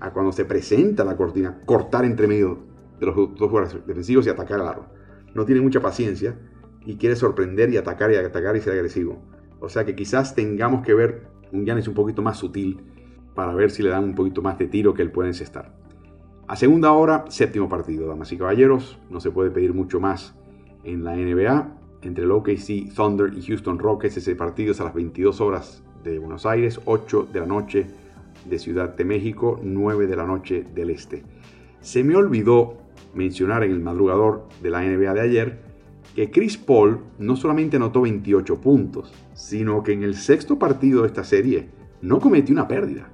a 0.00 0.12
cuando 0.12 0.32
se 0.32 0.44
presenta 0.44 1.04
la 1.04 1.16
cortina, 1.16 1.60
cortar 1.66 2.04
entre 2.04 2.26
medio 2.26 2.58
de 2.98 3.06
los 3.06 3.14
dos 3.14 3.50
jugadores 3.50 3.86
defensivos 3.86 4.26
y 4.26 4.30
atacar 4.30 4.60
al 4.60 4.68
aro. 4.68 4.86
No 5.34 5.44
tiene 5.44 5.60
mucha 5.60 5.80
paciencia 5.80 6.38
y 6.84 6.96
quiere 6.96 7.16
sorprender 7.16 7.70
y 7.70 7.76
atacar 7.76 8.10
y 8.10 8.16
atacar 8.16 8.56
y 8.56 8.60
ser 8.60 8.74
agresivo. 8.74 9.22
O 9.60 9.68
sea 9.68 9.84
que 9.84 9.94
quizás 9.94 10.34
tengamos 10.34 10.84
que 10.84 10.94
ver 10.94 11.28
un 11.52 11.64
Yanis 11.64 11.86
un 11.86 11.94
poquito 11.94 12.22
más 12.22 12.38
sutil 12.38 12.80
para 13.34 13.54
ver 13.54 13.70
si 13.70 13.82
le 13.82 13.90
dan 13.90 14.04
un 14.04 14.14
poquito 14.14 14.42
más 14.42 14.58
de 14.58 14.66
tiro 14.66 14.94
que 14.94 15.02
él 15.02 15.12
puede 15.12 15.28
encestar. 15.28 15.74
A 16.48 16.56
segunda 16.56 16.92
hora, 16.92 17.24
séptimo 17.28 17.68
partido, 17.68 18.08
damas 18.08 18.32
y 18.32 18.36
caballeros. 18.36 18.98
No 19.10 19.20
se 19.20 19.30
puede 19.30 19.50
pedir 19.50 19.72
mucho 19.72 20.00
más 20.00 20.34
en 20.84 21.04
la 21.04 21.14
NBA. 21.14 21.78
Entre 22.02 22.24
el 22.24 22.32
OKC 22.32 22.92
Thunder 22.94 23.32
y 23.32 23.42
Houston 23.42 23.78
Rockets, 23.78 24.16
ese 24.16 24.34
partido 24.34 24.72
es 24.72 24.80
a 24.80 24.84
las 24.84 24.94
22 24.94 25.40
horas 25.40 25.84
de 26.02 26.18
Buenos 26.18 26.46
Aires, 26.46 26.80
8 26.84 27.28
de 27.32 27.40
la 27.40 27.46
noche 27.46 27.86
de 28.44 28.58
Ciudad 28.58 28.96
de 28.96 29.04
México, 29.04 29.60
9 29.62 30.06
de 30.06 30.16
la 30.16 30.24
noche 30.24 30.64
del 30.74 30.90
Este. 30.90 31.22
Se 31.80 32.02
me 32.04 32.16
olvidó 32.16 32.78
mencionar 33.14 33.64
en 33.64 33.72
el 33.72 33.80
madrugador 33.80 34.48
de 34.62 34.70
la 34.70 34.82
NBA 34.82 35.14
de 35.14 35.20
ayer 35.20 35.58
que 36.14 36.30
Chris 36.30 36.56
Paul 36.56 37.00
no 37.18 37.36
solamente 37.36 37.76
anotó 37.76 38.02
28 38.02 38.60
puntos, 38.60 39.12
sino 39.34 39.82
que 39.82 39.92
en 39.92 40.02
el 40.02 40.14
sexto 40.14 40.58
partido 40.58 41.02
de 41.02 41.08
esta 41.08 41.24
serie 41.24 41.68
no 42.00 42.20
cometió 42.20 42.52
una 42.52 42.68
pérdida. 42.68 43.08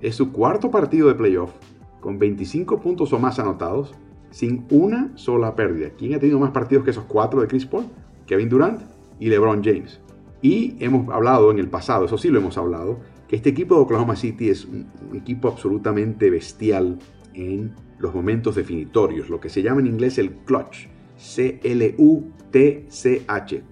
Es 0.00 0.14
su 0.14 0.30
cuarto 0.32 0.70
partido 0.70 1.08
de 1.08 1.14
playoff 1.14 1.52
con 2.00 2.18
25 2.18 2.80
puntos 2.80 3.12
o 3.12 3.18
más 3.18 3.38
anotados, 3.38 3.94
sin 4.30 4.66
una 4.70 5.10
sola 5.16 5.56
pérdida. 5.56 5.90
¿Quién 5.96 6.14
ha 6.14 6.18
tenido 6.18 6.38
más 6.38 6.50
partidos 6.50 6.84
que 6.84 6.90
esos 6.90 7.04
cuatro 7.04 7.40
de 7.40 7.48
Chris 7.48 7.66
Paul? 7.66 7.86
Kevin 8.26 8.48
Durant 8.48 8.80
y 9.18 9.28
LeBron 9.28 9.62
James. 9.64 10.00
Y 10.42 10.76
hemos 10.80 11.08
hablado 11.12 11.50
en 11.50 11.58
el 11.58 11.68
pasado, 11.68 12.04
eso 12.04 12.18
sí 12.18 12.28
lo 12.28 12.38
hemos 12.38 12.58
hablado, 12.58 13.00
que 13.28 13.36
este 13.36 13.50
equipo 13.50 13.74
de 13.74 13.80
Oklahoma 13.82 14.16
City 14.16 14.50
es 14.50 14.64
un 14.64 14.86
equipo 15.14 15.48
absolutamente 15.48 16.30
bestial 16.30 16.98
en 17.34 17.74
los 17.98 18.14
momentos 18.14 18.54
definitorios, 18.54 19.28
lo 19.30 19.40
que 19.40 19.48
se 19.48 19.62
llama 19.62 19.80
en 19.80 19.86
inglés 19.86 20.18
el 20.18 20.32
clutch, 20.44 20.88
C-L-U-T-C-H, 21.16 21.62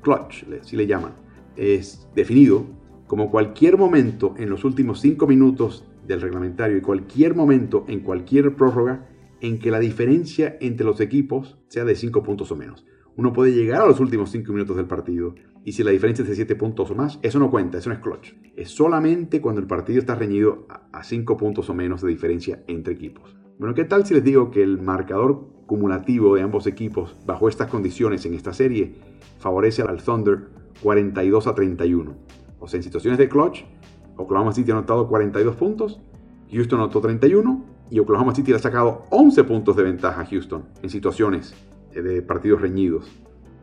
clutch, 0.01 0.45
así 0.61 0.77
le 0.77 0.87
llaman. 0.87 1.13
Es 1.57 2.09
definido 2.15 2.65
como 3.07 3.31
cualquier 3.31 3.77
momento 3.77 4.35
en 4.39 4.51
los 4.51 4.65
últimos 4.65 5.01
cinco 5.01 5.27
minutos 5.27 5.85
del 6.07 6.21
reglamentario 6.21 6.77
y 6.77 6.81
cualquier 6.81 7.35
momento 7.35 7.85
en 7.89 8.01
cualquier 8.01 8.55
prórroga 8.57 9.07
en 9.41 9.59
que 9.59 9.71
la 9.71 9.79
diferencia 9.79 10.57
entre 10.61 10.87
los 10.87 11.01
equipos 11.01 11.59
sea 11.69 11.85
de 11.85 11.95
5 11.95 12.23
puntos 12.23 12.51
o 12.51 12.57
menos. 12.57 12.87
Uno 13.17 13.33
puede 13.33 13.53
llegar 13.53 13.83
a 13.83 13.87
los 13.87 14.01
últimos 14.01 14.31
5 14.31 14.53
minutos 14.53 14.77
del 14.77 14.87
partido 14.87 15.35
y 15.65 15.73
si 15.73 15.83
la 15.83 15.91
diferencia 15.91 16.23
es 16.23 16.29
de 16.29 16.35
7 16.35 16.57
puntos 16.57 16.91
o 16.91 16.95
más, 16.95 17.19
eso 17.23 17.39
no 17.39 17.51
cuenta, 17.51 17.79
eso 17.79 17.89
no 17.89 17.95
es 17.95 18.03
clutch. 18.03 18.35
Es 18.55 18.71
solamente 18.71 19.41
cuando 19.41 19.63
el 19.63 19.67
partido 19.67 19.99
está 19.99 20.15
reñido 20.15 20.67
a 20.93 21.03
5 21.03 21.37
puntos 21.39 21.71
o 21.71 21.75
menos 21.75 22.03
de 22.03 22.11
diferencia 22.11 22.63
entre 22.67 22.93
equipos. 22.93 23.35
Bueno, 23.59 23.75
¿qué 23.75 23.85
tal 23.85 24.05
si 24.05 24.13
les 24.13 24.23
digo 24.23 24.51
que 24.51 24.63
el 24.63 24.83
marcador 24.83 25.49
cumulativo 25.67 26.35
de 26.35 26.43
ambos 26.43 26.67
equipos 26.67 27.17
bajo 27.25 27.49
estas 27.49 27.69
condiciones 27.69 28.27
en 28.27 28.35
esta 28.35 28.53
serie 28.53 28.95
favorece 29.39 29.81
al 29.81 30.03
Thunder 30.03 30.49
42 30.83 31.47
a 31.47 31.55
31? 31.55 32.15
O 32.61 32.69
sea, 32.69 32.79
en 32.79 32.83
situaciones 32.83 33.19
de 33.19 33.29
clutch, 33.29 33.65
Oklahoma 34.17 34.53
City 34.53 34.71
ha 34.71 34.75
anotado 34.75 35.09
42 35.09 35.57
puntos, 35.57 36.01
Houston 36.53 36.81
anotó 36.81 37.01
31 37.01 37.65
y 37.91 38.01
Oklahoma 38.01 38.35
City 38.35 38.51
le 38.51 38.57
ha 38.59 38.61
sacado 38.61 39.07
11 39.11 39.45
puntos 39.45 39.77
de 39.77 39.83
ventaja 39.83 40.21
a 40.21 40.27
Houston 40.27 40.65
en 40.83 40.91
situaciones 40.91 41.55
de 41.95 42.21
partidos 42.21 42.61
reñidos. 42.61 43.11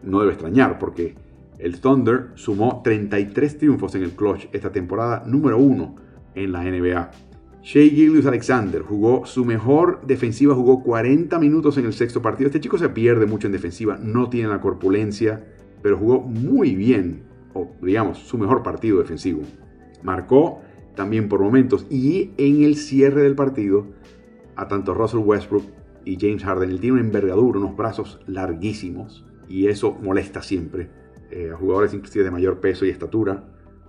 No 0.03 0.19
debe 0.21 0.31
extrañar 0.31 0.79
porque 0.79 1.15
el 1.62 1.80
Thunder 1.80 2.30
sumó 2.36 2.82
33 2.84 3.58
triunfos 3.60 3.93
en 3.95 4.04
el 4.04 4.12
clutch 4.12 4.47
esta 4.52 4.71
temporada 4.71 5.24
número 5.26 5.60
1 5.60 5.95
en 6.36 6.52
la 6.52 6.63
NBA. 6.63 7.12
Shea 7.62 7.89
Gillius 7.89 8.26
Alexander 8.26 8.82
jugó 8.82 9.28
su 9.28 9.45
mejor 9.45 10.02
defensiva, 10.08 10.56
jugó 10.56 10.82
40 10.82 11.38
minutos 11.38 11.78
en 11.78 11.86
el 11.86 11.93
sexto 11.93 12.21
partido. 12.21 12.47
Este 12.47 12.60
chico 12.60 12.80
se 12.80 12.89
pierde 12.89 13.28
mucho 13.28 13.45
en 13.45 13.54
defensiva, 13.54 14.00
no 14.02 14.30
tiene 14.30 14.50
la 14.50 14.60
corpulencia, 14.60 15.45
pero 15.84 15.97
jugó 15.97 16.21
muy 16.21 16.76
bien, 16.76 17.24
o 17.54 17.69
digamos, 17.82 18.17
su 18.17 18.39
mejor 18.39 18.63
partido 18.63 18.97
defensivo. 18.97 19.43
Marcó 20.02 20.62
también 20.95 21.30
por 21.30 21.41
momentos 21.41 21.86
y 21.91 22.32
en 22.38 22.63
el 22.63 22.76
cierre 22.76 23.21
del 23.21 23.36
partido 23.36 23.86
a 24.56 24.67
tanto 24.67 24.95
Russell 24.95 25.19
Westbrook 25.19 25.65
y 26.06 26.17
James 26.19 26.43
Harden. 26.43 26.71
Él 26.71 26.80
tiene 26.80 26.93
una 26.93 27.06
envergadura, 27.06 27.60
unos 27.60 27.78
brazos 27.78 28.19
larguísimos 28.26 29.24
y 29.47 29.67
eso 29.67 29.95
molesta 30.02 30.41
siempre 30.41 31.00
eh, 31.31 31.51
a 31.53 31.57
jugadores 31.57 31.91
de 31.91 32.31
mayor 32.31 32.59
peso 32.59 32.85
y 32.85 32.89
estatura. 32.89 33.43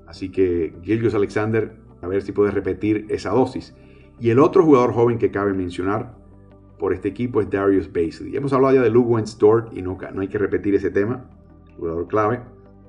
Así 0.06 0.30
que 0.30 0.74
Gilgius 0.82 1.14
Alexander, 1.14 1.76
a 2.00 2.08
ver 2.08 2.22
si 2.22 2.32
puede 2.32 2.50
repetir 2.50 3.06
esa 3.08 3.30
dosis. 3.30 3.74
Y 4.20 4.30
el 4.30 4.38
otro 4.38 4.64
jugador 4.64 4.92
joven 4.92 5.18
que 5.18 5.30
cabe 5.30 5.52
mencionar 5.52 6.14
por 6.78 6.92
este 6.92 7.08
equipo 7.08 7.40
es 7.40 7.50
Darius 7.50 7.92
Basley. 7.92 8.36
Hemos 8.36 8.52
hablado 8.52 8.74
ya 8.74 8.82
de 8.82 8.90
Luke 8.90 9.22
Dort 9.38 9.76
y 9.76 9.82
no, 9.82 9.98
no 10.14 10.20
hay 10.20 10.28
que 10.28 10.38
repetir 10.38 10.74
ese 10.74 10.90
tema, 10.90 11.30
jugador 11.76 12.08
clave. 12.08 12.40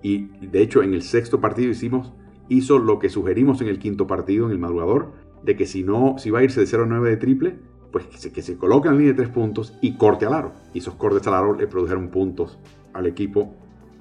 Y 0.02 0.28
de 0.48 0.62
hecho 0.62 0.84
en 0.84 0.94
el 0.94 1.02
sexto 1.02 1.40
partido 1.40 1.70
hicimos 1.70 2.12
hizo 2.50 2.78
lo 2.80 3.00
que 3.00 3.10
sugerimos 3.10 3.62
en 3.62 3.68
el 3.68 3.80
quinto 3.80 4.08
partido, 4.08 4.46
en 4.46 4.52
el 4.52 4.60
madrugador, 4.60 5.14
de 5.44 5.56
que 5.56 5.66
si 5.66 5.84
no, 5.84 6.16
si 6.18 6.30
va 6.30 6.40
a 6.40 6.44
irse 6.44 6.60
de 6.60 6.68
0 6.68 6.84
a 6.84 6.86
9 6.88 7.10
de 7.10 7.18
triple, 7.18 7.60
pues 7.92 8.06
que 8.08 8.18
se, 8.18 8.42
se 8.42 8.58
coloque 8.58 8.88
en 8.88 8.96
la 8.96 9.00
línea 9.00 9.14
de 9.14 9.24
3 9.24 9.30
puntos 9.30 9.78
y 9.82 9.98
corte 9.98 10.26
al 10.26 10.34
aro. 10.34 10.54
Y 10.74 10.80
esos 10.80 10.96
cortes 10.96 11.26
al 11.28 11.36
aro 11.36 11.56
le 11.56 11.68
produjeron 11.68 12.10
puntos 12.10 12.60
al 12.94 13.06
equipo 13.06 13.56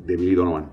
de 0.06 0.16
Billy 0.16 0.34
Donovan. 0.34 0.66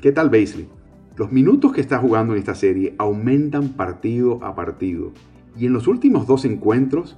¿Qué 0.00 0.12
tal 0.12 0.30
Basley? 0.30 0.68
Los 1.16 1.32
minutos 1.32 1.72
que 1.72 1.80
está 1.80 1.98
jugando 1.98 2.32
en 2.32 2.40
esta 2.40 2.54
serie 2.54 2.94
aumentan 2.98 3.70
partido 3.70 4.42
a 4.44 4.54
partido. 4.54 5.12
Y 5.56 5.66
en 5.66 5.72
los 5.72 5.86
últimos 5.86 6.26
dos 6.26 6.44
encuentros 6.44 7.16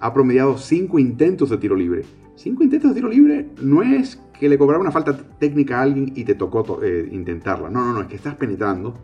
ha 0.00 0.12
promediado 0.12 0.58
5 0.58 0.98
intentos 0.98 1.50
de 1.50 1.56
tiro 1.56 1.74
libre. 1.74 2.04
5 2.36 2.62
intentos 2.62 2.90
de 2.90 2.94
tiro 2.94 3.08
libre 3.08 3.48
no 3.62 3.82
es 3.82 4.20
que 4.38 4.48
le 4.48 4.58
cobrara 4.58 4.80
una 4.80 4.90
falta 4.90 5.16
técnica 5.38 5.78
a 5.78 5.82
alguien 5.82 6.12
y 6.14 6.24
te 6.24 6.34
tocó 6.34 6.82
eh, 6.82 7.08
intentarla. 7.10 7.70
No, 7.70 7.84
no, 7.84 7.92
no, 7.94 8.00
es 8.02 8.08
que 8.08 8.16
estás 8.16 8.34
penetrando 8.34 8.94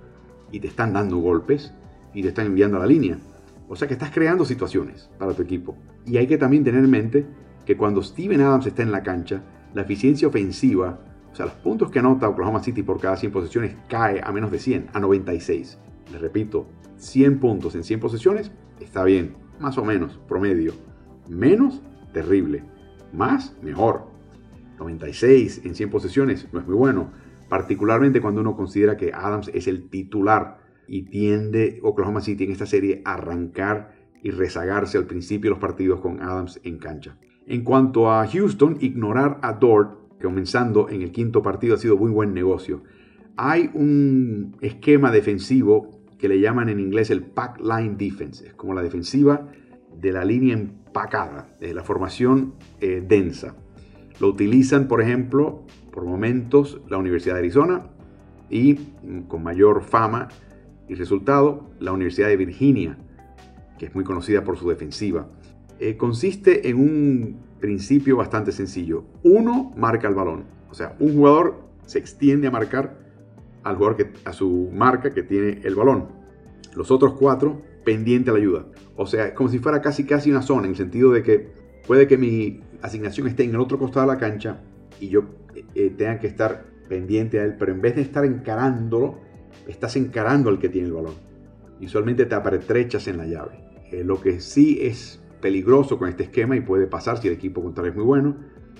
y 0.52 0.60
te 0.60 0.68
están 0.68 0.92
dando 0.92 1.16
golpes 1.18 1.72
y 2.14 2.22
te 2.22 2.28
están 2.28 2.46
enviando 2.46 2.76
a 2.76 2.80
la 2.80 2.86
línea. 2.86 3.18
O 3.68 3.76
sea 3.76 3.88
que 3.88 3.94
estás 3.94 4.10
creando 4.10 4.44
situaciones 4.44 5.10
para 5.18 5.32
tu 5.34 5.42
equipo. 5.42 5.76
Y 6.06 6.18
hay 6.18 6.26
que 6.26 6.38
también 6.38 6.62
tener 6.64 6.84
en 6.84 6.90
mente 6.90 7.26
que 7.64 7.76
cuando 7.76 8.02
Steven 8.02 8.40
Adams 8.40 8.66
está 8.66 8.82
en 8.82 8.92
la 8.92 9.02
cancha, 9.02 9.42
la 9.74 9.82
eficiencia 9.82 10.28
ofensiva 10.28 11.00
O 11.36 11.38
sea, 11.38 11.44
los 11.44 11.56
puntos 11.56 11.90
que 11.90 11.98
anota 11.98 12.30
Oklahoma 12.30 12.62
City 12.62 12.82
por 12.82 12.98
cada 12.98 13.14
100 13.14 13.30
posesiones 13.30 13.76
cae 13.90 14.22
a 14.24 14.32
menos 14.32 14.50
de 14.50 14.58
100, 14.58 14.86
a 14.94 15.00
96. 15.00 15.78
Les 16.10 16.18
repito, 16.18 16.66
100 16.96 17.40
puntos 17.40 17.74
en 17.74 17.84
100 17.84 18.00
posesiones 18.00 18.52
está 18.80 19.04
bien, 19.04 19.36
más 19.60 19.76
o 19.76 19.84
menos, 19.84 20.18
promedio. 20.26 20.72
Menos, 21.28 21.82
terrible. 22.14 22.64
Más, 23.12 23.54
mejor. 23.60 24.06
96 24.78 25.60
en 25.66 25.74
100 25.74 25.90
posesiones 25.90 26.48
no 26.54 26.60
es 26.60 26.66
muy 26.66 26.74
bueno, 26.74 27.10
particularmente 27.50 28.22
cuando 28.22 28.40
uno 28.40 28.56
considera 28.56 28.96
que 28.96 29.12
Adams 29.12 29.50
es 29.52 29.66
el 29.66 29.90
titular 29.90 30.56
y 30.88 31.02
tiende 31.02 31.80
Oklahoma 31.82 32.22
City 32.22 32.44
en 32.44 32.52
esta 32.52 32.64
serie 32.64 33.02
a 33.04 33.12
arrancar 33.12 33.92
y 34.22 34.30
rezagarse 34.30 34.96
al 34.96 35.04
principio 35.04 35.50
los 35.50 35.58
partidos 35.58 36.00
con 36.00 36.22
Adams 36.22 36.58
en 36.64 36.78
cancha. 36.78 37.18
En 37.46 37.62
cuanto 37.62 38.10
a 38.10 38.26
Houston, 38.26 38.78
ignorar 38.80 39.38
a 39.42 39.52
Dort 39.52 40.05
comenzando 40.20 40.88
en 40.88 41.02
el 41.02 41.12
quinto 41.12 41.42
partido 41.42 41.74
ha 41.74 41.78
sido 41.78 41.96
muy 41.96 42.10
buen 42.10 42.34
negocio. 42.34 42.82
Hay 43.36 43.70
un 43.74 44.56
esquema 44.60 45.10
defensivo 45.10 45.90
que 46.18 46.28
le 46.28 46.40
llaman 46.40 46.68
en 46.68 46.80
inglés 46.80 47.10
el 47.10 47.22
pack 47.22 47.60
line 47.60 47.96
defense, 47.96 48.46
es 48.46 48.54
como 48.54 48.74
la 48.74 48.82
defensiva 48.82 49.48
de 50.00 50.12
la 50.12 50.24
línea 50.24 50.54
empacada, 50.54 51.48
de 51.60 51.74
la 51.74 51.82
formación 51.82 52.54
eh, 52.80 53.04
densa. 53.06 53.54
Lo 54.20 54.28
utilizan, 54.28 54.88
por 54.88 55.02
ejemplo, 55.02 55.64
por 55.92 56.04
momentos 56.04 56.80
la 56.88 56.96
Universidad 56.96 57.34
de 57.34 57.40
Arizona 57.40 57.86
y 58.48 58.74
mm, 58.74 59.20
con 59.28 59.42
mayor 59.42 59.82
fama 59.82 60.28
y 60.88 60.94
resultado 60.94 61.70
la 61.80 61.92
Universidad 61.92 62.28
de 62.28 62.36
Virginia, 62.36 62.98
que 63.78 63.86
es 63.86 63.94
muy 63.94 64.04
conocida 64.04 64.44
por 64.44 64.56
su 64.56 64.68
defensiva. 64.68 65.28
Eh, 65.78 65.96
consiste 65.96 66.68
en 66.68 66.76
un 66.78 67.45
principio 67.60 68.16
bastante 68.16 68.52
sencillo. 68.52 69.04
Uno 69.22 69.72
marca 69.76 70.08
el 70.08 70.14
balón, 70.14 70.44
o 70.70 70.74
sea, 70.74 70.96
un 71.00 71.14
jugador 71.14 71.66
se 71.86 71.98
extiende 71.98 72.48
a 72.48 72.50
marcar 72.50 72.98
al 73.62 73.76
jugador 73.76 73.96
que, 73.96 74.12
a 74.24 74.32
su 74.32 74.70
marca 74.72 75.10
que 75.10 75.22
tiene 75.22 75.60
el 75.64 75.74
balón. 75.74 76.08
Los 76.74 76.90
otros 76.90 77.14
cuatro 77.14 77.62
pendiente 77.84 78.30
a 78.30 78.32
la 78.32 78.38
ayuda. 78.38 78.66
O 78.96 79.06
sea, 79.06 79.34
como 79.34 79.48
si 79.48 79.58
fuera 79.58 79.80
casi 79.80 80.04
casi 80.04 80.30
una 80.30 80.42
zona, 80.42 80.64
en 80.64 80.70
el 80.70 80.76
sentido 80.76 81.12
de 81.12 81.22
que 81.22 81.52
puede 81.86 82.06
que 82.06 82.18
mi 82.18 82.60
asignación 82.82 83.28
esté 83.28 83.44
en 83.44 83.50
el 83.50 83.60
otro 83.60 83.78
costado 83.78 84.06
de 84.06 84.12
la 84.12 84.18
cancha 84.18 84.60
y 85.00 85.08
yo 85.08 85.24
eh, 85.54 85.64
eh, 85.74 85.94
tenga 85.96 86.18
que 86.18 86.26
estar 86.26 86.66
pendiente 86.88 87.40
a 87.40 87.44
él, 87.44 87.56
pero 87.58 87.72
en 87.72 87.80
vez 87.80 87.96
de 87.96 88.02
estar 88.02 88.24
encarándolo, 88.24 89.18
estás 89.66 89.96
encarando 89.96 90.50
al 90.50 90.58
que 90.58 90.68
tiene 90.68 90.88
el 90.88 90.94
balón. 90.94 91.14
Y 91.80 91.86
usualmente 91.86 92.26
te 92.26 92.34
apertrechas 92.34 93.06
en 93.08 93.18
la 93.18 93.26
llave. 93.26 93.64
Eh, 93.90 94.02
lo 94.04 94.20
que 94.20 94.40
sí 94.40 94.78
es 94.82 95.22
peligroso 95.40 95.98
con 95.98 96.08
este 96.08 96.24
esquema 96.24 96.56
y 96.56 96.60
puede 96.60 96.86
pasar 96.86 97.18
si 97.18 97.28
el 97.28 97.34
equipo 97.34 97.62
contrario 97.62 97.90
es 97.90 97.96
muy 97.96 98.04
bueno, 98.04 98.36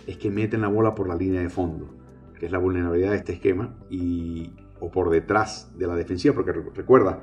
es 0.07 0.17
que 0.17 0.31
meten 0.31 0.61
la 0.61 0.69
bola 0.69 0.95
por 0.95 1.09
la 1.09 1.17
línea 1.17 1.41
de 1.41 1.51
fondo, 1.51 1.95
que 2.39 2.47
es 2.47 2.53
la 2.53 2.59
vulnerabilidad 2.59 3.11
de 3.11 3.17
este 3.17 3.33
esquema, 3.35 3.75
y, 3.91 4.53
o 4.81 4.91
por 4.91 5.11
detrás 5.11 5.73
de 5.77 5.87
la 5.87 5.97
defensiva, 5.97 6.35
porque 6.35 6.53
recuerda, 6.53 7.23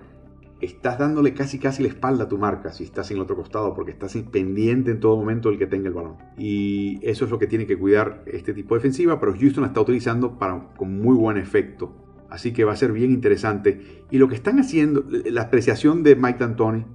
estás 0.62 0.98
dándole 0.98 1.34
casi 1.34 1.60
casi 1.60 1.84
la 1.84 1.90
espalda 1.90 2.26
a 2.26 2.28
tu 2.28 2.38
marca 2.38 2.72
si 2.72 2.84
estás 2.84 3.12
en 3.12 3.18
el 3.18 3.24
otro 3.24 3.36
costado, 3.36 3.74
porque 3.74 3.92
estás 3.92 4.16
pendiente 4.32 4.92
en 4.92 5.00
todo 5.00 5.18
momento 5.18 5.50
del 5.50 5.60
que 5.60 5.68
tenga 5.68 5.90
el 5.90 5.94
balón. 5.94 6.18
Y 6.38 7.00
eso 7.04 7.26
es 7.26 7.32
lo 7.32 7.40
que 7.40 7.48
tiene 7.48 7.66
que 7.66 7.78
cuidar 7.78 8.24
este 8.26 8.54
tipo 8.54 8.76
de 8.76 8.80
defensiva, 8.80 9.20
pero 9.20 9.34
Houston 9.34 9.64
la 9.64 9.68
está 9.68 9.82
utilizando 9.82 10.38
para, 10.40 10.70
con 10.76 11.02
muy 11.02 11.16
buen 11.16 11.38
efecto. 11.38 11.94
Así 12.30 12.52
que 12.52 12.64
va 12.64 12.74
a 12.74 12.78
ser 12.78 12.94
bien 12.94 13.12
interesante. 13.12 14.06
Y 14.10 14.18
lo 14.18 14.28
que 14.28 14.36
están 14.36 14.60
haciendo, 14.60 15.06
la 15.10 15.44
apreciación 15.44 16.02
de 16.02 16.16
Mike 16.16 16.40
D'Antoni 16.40 16.86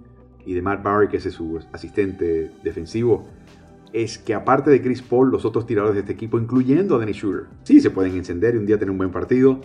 y 0.49 0.55
de 0.55 0.63
Matt 0.63 0.83
Barry, 0.83 1.09
que 1.09 1.19
es 1.19 1.25
su 1.25 1.61
asistente 1.73 2.51
defensivo, 2.65 3.29
es 3.93 4.17
que 4.17 4.33
aparte 4.33 4.71
de 4.71 4.81
Chris 4.81 5.03
Paul, 5.03 5.31
los 5.31 5.45
otros 5.45 5.67
tiradores 5.67 5.97
de 5.97 6.01
este 6.01 6.15
equipo, 6.15 6.39
incluyendo 6.39 6.97
a 6.97 6.99
Dennis 6.99 7.19
Shooter, 7.19 7.49
sí 7.65 7.83
se 7.83 7.91
pueden 7.91 8.17
encender 8.17 8.55
y 8.55 8.57
un 8.59 8.65
día 8.65 8.79
tener 8.79 8.91
un 8.91 8.97
buen 8.97 9.11
partido, 9.11 9.61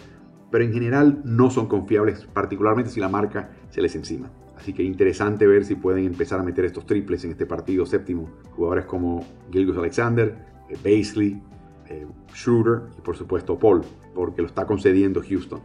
pero 0.51 0.65
en 0.65 0.73
general 0.73 1.21
no 1.23 1.49
son 1.49 1.69
confiables, 1.69 2.25
particularmente 2.25 2.91
si 2.91 2.99
la 2.99 3.07
marca 3.07 3.51
se 3.69 3.81
les 3.81 3.95
encima. 3.95 4.29
Así 4.57 4.73
que 4.73 4.83
interesante 4.83 5.47
ver 5.47 5.63
si 5.63 5.75
pueden 5.75 6.03
empezar 6.03 6.41
a 6.41 6.43
meter 6.43 6.65
estos 6.65 6.85
triples 6.85 7.23
en 7.23 7.31
este 7.31 7.45
partido 7.45 7.85
séptimo. 7.85 8.29
Jugadores 8.51 8.83
como 8.83 9.25
Gilgus 9.53 9.77
Alexander, 9.77 10.35
eh, 10.67 10.75
Baisley, 10.83 11.41
eh, 11.87 12.05
Schroeder 12.33 12.81
y 12.97 13.01
por 13.01 13.15
supuesto 13.15 13.57
Paul, 13.57 13.83
porque 14.13 14.41
lo 14.41 14.49
está 14.49 14.65
concediendo 14.65 15.21
Houston. 15.21 15.61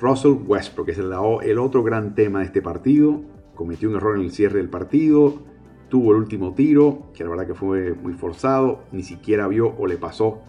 Russell 0.00 0.32
Westbrook 0.44 0.86
que 0.86 0.92
es 0.92 0.98
el 0.98 1.58
otro 1.60 1.84
gran 1.84 2.16
tema 2.16 2.40
de 2.40 2.46
este 2.46 2.60
partido. 2.60 3.22
Cometió 3.58 3.88
un 3.88 3.96
error 3.96 4.14
en 4.14 4.22
el 4.22 4.30
cierre 4.30 4.58
del 4.58 4.68
partido, 4.68 5.42
tuvo 5.88 6.12
el 6.12 6.18
último 6.18 6.54
tiro, 6.54 7.10
que 7.12 7.24
la 7.24 7.30
verdad 7.30 7.48
que 7.48 7.54
fue 7.54 7.92
muy 7.92 8.12
forzado, 8.12 8.84
ni 8.92 9.02
siquiera 9.02 9.48
vio 9.48 9.74
o 9.76 9.88
le 9.88 9.96
pasó 9.96 10.42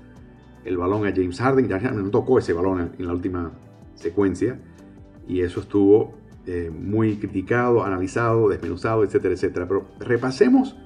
el 0.63 0.77
balón 0.77 1.07
a 1.07 1.11
James 1.11 1.39
Harden, 1.39 1.67
ya 1.67 1.79
no 1.79 2.11
tocó 2.11 2.37
ese 2.37 2.53
balón 2.53 2.91
en 2.99 3.07
la 3.07 3.13
última 3.13 3.51
secuencia 3.95 4.59
y 5.27 5.41
eso 5.41 5.59
estuvo 5.59 6.13
eh, 6.45 6.69
muy 6.69 7.15
criticado, 7.15 7.83
analizado, 7.83 8.47
desmenuzado, 8.47 9.03
etcétera, 9.03 9.33
etcétera. 9.33 9.67
Pero 9.67 9.87
repasemos 9.99 10.77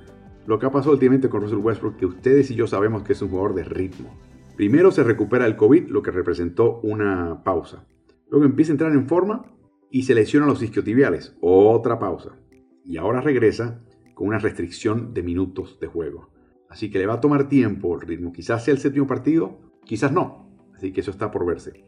lo 0.48 0.60
que 0.60 0.66
ha 0.66 0.72
pasado 0.72 0.94
últimamente 0.94 1.28
con 1.28 1.42
Russell 1.42 1.58
Westbrook, 1.58 1.98
que 1.98 2.06
ustedes 2.06 2.50
y 2.52 2.56
yo 2.56 2.68
sabemos 2.68 3.04
que 3.04 3.12
es 3.12 3.22
un 3.22 3.28
jugador 3.28 3.54
de 3.54 3.66
ritmo. 3.66 4.18
Primero 4.56 4.92
se 4.92 5.04
recupera 5.04 5.46
el 5.46 5.58
COVID, 5.58 5.90
lo 5.90 6.02
que 6.02 6.12
representó 6.12 6.80
una 6.84 7.44
pausa. 7.44 7.84
Luego 8.30 8.46
empieza 8.46 8.72
a 8.72 8.76
entrar 8.76 8.94
en 8.94 9.10
forma 9.10 9.44
y 9.94 10.02
se 10.02 10.16
los 10.16 10.64
isquiotibiales, 10.64 11.36
otra 11.40 12.00
pausa. 12.00 12.32
Y 12.84 12.98
ahora 12.98 13.22
regresa 13.22 13.80
con 14.16 14.28
una 14.28 14.40
restricción 14.40 15.14
de 15.14 15.22
minutos 15.22 15.78
de 15.80 15.86
juego. 15.86 16.32
Así 16.68 16.90
que 16.90 16.98
le 16.98 17.06
va 17.06 17.14
a 17.14 17.22
tomar 17.22 17.48
tiempo 17.48 17.94
el 17.94 18.02
ritmo. 18.02 18.34
Quizás 18.34 18.66
sea 18.66 18.74
el 18.74 18.80
séptimo 18.80 19.06
partido, 19.06 19.60
quizás 19.86 20.12
no. 20.12 20.50
Así 20.76 20.92
que 20.92 21.02
eso 21.02 21.12
está 21.12 21.30
por 21.30 21.46
verse. 21.46 21.86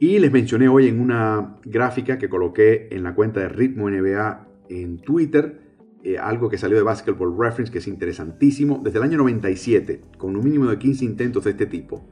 Y 0.00 0.18
les 0.18 0.32
mencioné 0.32 0.66
hoy 0.66 0.88
en 0.88 0.98
una 0.98 1.58
gráfica 1.64 2.18
que 2.18 2.28
coloqué 2.28 2.88
en 2.90 3.04
la 3.04 3.14
cuenta 3.14 3.38
de 3.38 3.50
Ritmo 3.50 3.88
NBA 3.88 4.48
en 4.68 4.98
Twitter, 4.98 5.76
eh, 6.02 6.18
algo 6.18 6.48
que 6.48 6.58
salió 6.58 6.76
de 6.76 6.82
Basketball 6.82 7.38
Reference 7.38 7.70
que 7.72 7.78
es 7.78 7.86
interesantísimo, 7.86 8.80
desde 8.82 8.98
el 8.98 9.04
año 9.04 9.18
97, 9.18 10.02
con 10.18 10.34
un 10.34 10.42
mínimo 10.42 10.66
de 10.66 10.78
15 10.78 11.04
intentos 11.04 11.44
de 11.44 11.52
este 11.52 11.66
tipo. 11.66 12.04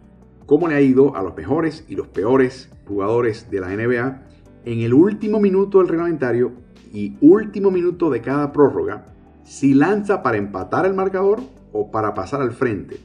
¿Cómo 0.46 0.68
le 0.68 0.76
ha 0.76 0.80
ido 0.80 1.16
a 1.16 1.22
los 1.24 1.36
mejores 1.36 1.84
y 1.88 1.96
los 1.96 2.06
peores 2.06 2.70
jugadores 2.86 3.50
de 3.50 3.60
la 3.60 3.74
NBA 3.74 4.33
en 4.64 4.80
el 4.80 4.94
último 4.94 5.40
minuto 5.40 5.78
del 5.78 5.88
reglamentario 5.88 6.52
y 6.92 7.16
último 7.20 7.70
minuto 7.70 8.10
de 8.10 8.20
cada 8.20 8.52
prórroga, 8.52 9.06
si 9.42 9.74
lanza 9.74 10.22
para 10.22 10.38
empatar 10.38 10.86
el 10.86 10.94
marcador 10.94 11.40
o 11.72 11.90
para 11.90 12.14
pasar 12.14 12.40
al 12.40 12.52
frente? 12.52 12.98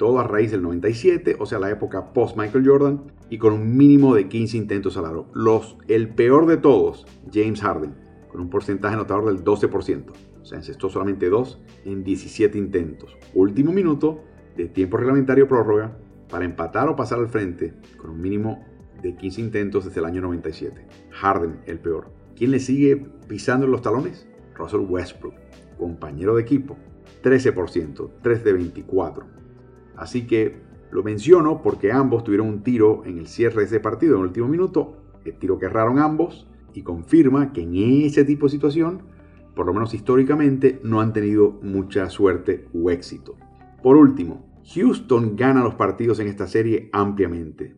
todo 0.00 0.18
a 0.18 0.24
raíz 0.24 0.50
del 0.50 0.62
97, 0.62 1.36
o 1.38 1.44
sea, 1.44 1.58
la 1.58 1.68
época 1.68 2.14
post 2.14 2.34
Michael 2.34 2.66
Jordan, 2.66 3.02
y 3.28 3.36
con 3.36 3.52
un 3.52 3.76
mínimo 3.76 4.14
de 4.14 4.28
15 4.28 4.56
intentos 4.56 4.96
al 4.96 5.04
aro. 5.04 5.26
El 5.88 6.08
peor 6.08 6.46
de 6.46 6.56
todos, 6.56 7.06
James 7.30 7.60
Harden, 7.60 7.94
con 8.32 8.40
un 8.40 8.48
porcentaje 8.48 8.96
notador 8.96 9.26
del 9.26 9.44
12%. 9.44 10.04
O 10.40 10.44
sea, 10.46 10.56
encestó 10.56 10.88
solamente 10.88 11.28
2 11.28 11.60
en 11.84 12.02
17 12.02 12.56
intentos. 12.56 13.14
Último 13.34 13.72
minuto 13.72 14.24
de 14.56 14.68
tiempo 14.68 14.96
reglamentario 14.96 15.46
prórroga 15.46 15.98
para 16.30 16.46
empatar 16.46 16.88
o 16.88 16.96
pasar 16.96 17.18
al 17.18 17.28
frente 17.28 17.74
con 17.98 18.08
un 18.08 18.22
mínimo 18.22 18.64
de 19.02 19.16
15 19.16 19.40
intentos 19.40 19.84
desde 19.84 20.00
el 20.00 20.06
año 20.06 20.20
97. 20.22 20.86
Harden, 21.10 21.60
el 21.66 21.78
peor. 21.78 22.12
¿Quién 22.36 22.50
le 22.50 22.60
sigue 22.60 22.96
pisando 23.28 23.66
los 23.66 23.82
talones? 23.82 24.26
Russell 24.54 24.86
Westbrook, 24.88 25.34
compañero 25.78 26.36
de 26.36 26.42
equipo. 26.42 26.76
13%, 27.22 28.10
3 28.22 28.44
de 28.44 28.52
24. 28.52 29.26
Así 29.96 30.26
que 30.26 30.60
lo 30.90 31.02
menciono 31.02 31.62
porque 31.62 31.92
ambos 31.92 32.24
tuvieron 32.24 32.48
un 32.48 32.62
tiro 32.62 33.02
en 33.04 33.18
el 33.18 33.26
cierre 33.26 33.60
de 33.60 33.66
ese 33.66 33.80
partido 33.80 34.14
en 34.14 34.20
el 34.20 34.26
último 34.28 34.48
minuto, 34.48 34.96
el 35.24 35.38
tiro 35.38 35.58
que 35.58 35.66
erraron 35.66 35.98
ambos 35.98 36.48
y 36.72 36.82
confirma 36.82 37.52
que 37.52 37.62
en 37.62 37.76
ese 37.76 38.24
tipo 38.24 38.46
de 38.46 38.52
situación, 38.52 39.02
por 39.54 39.66
lo 39.66 39.74
menos 39.74 39.94
históricamente, 39.94 40.80
no 40.82 41.00
han 41.00 41.12
tenido 41.12 41.58
mucha 41.62 42.08
suerte 42.08 42.66
u 42.72 42.90
éxito. 42.90 43.36
Por 43.82 43.96
último, 43.96 44.46
Houston 44.74 45.36
gana 45.36 45.62
los 45.62 45.74
partidos 45.74 46.20
en 46.20 46.28
esta 46.28 46.46
serie 46.46 46.88
ampliamente. 46.92 47.76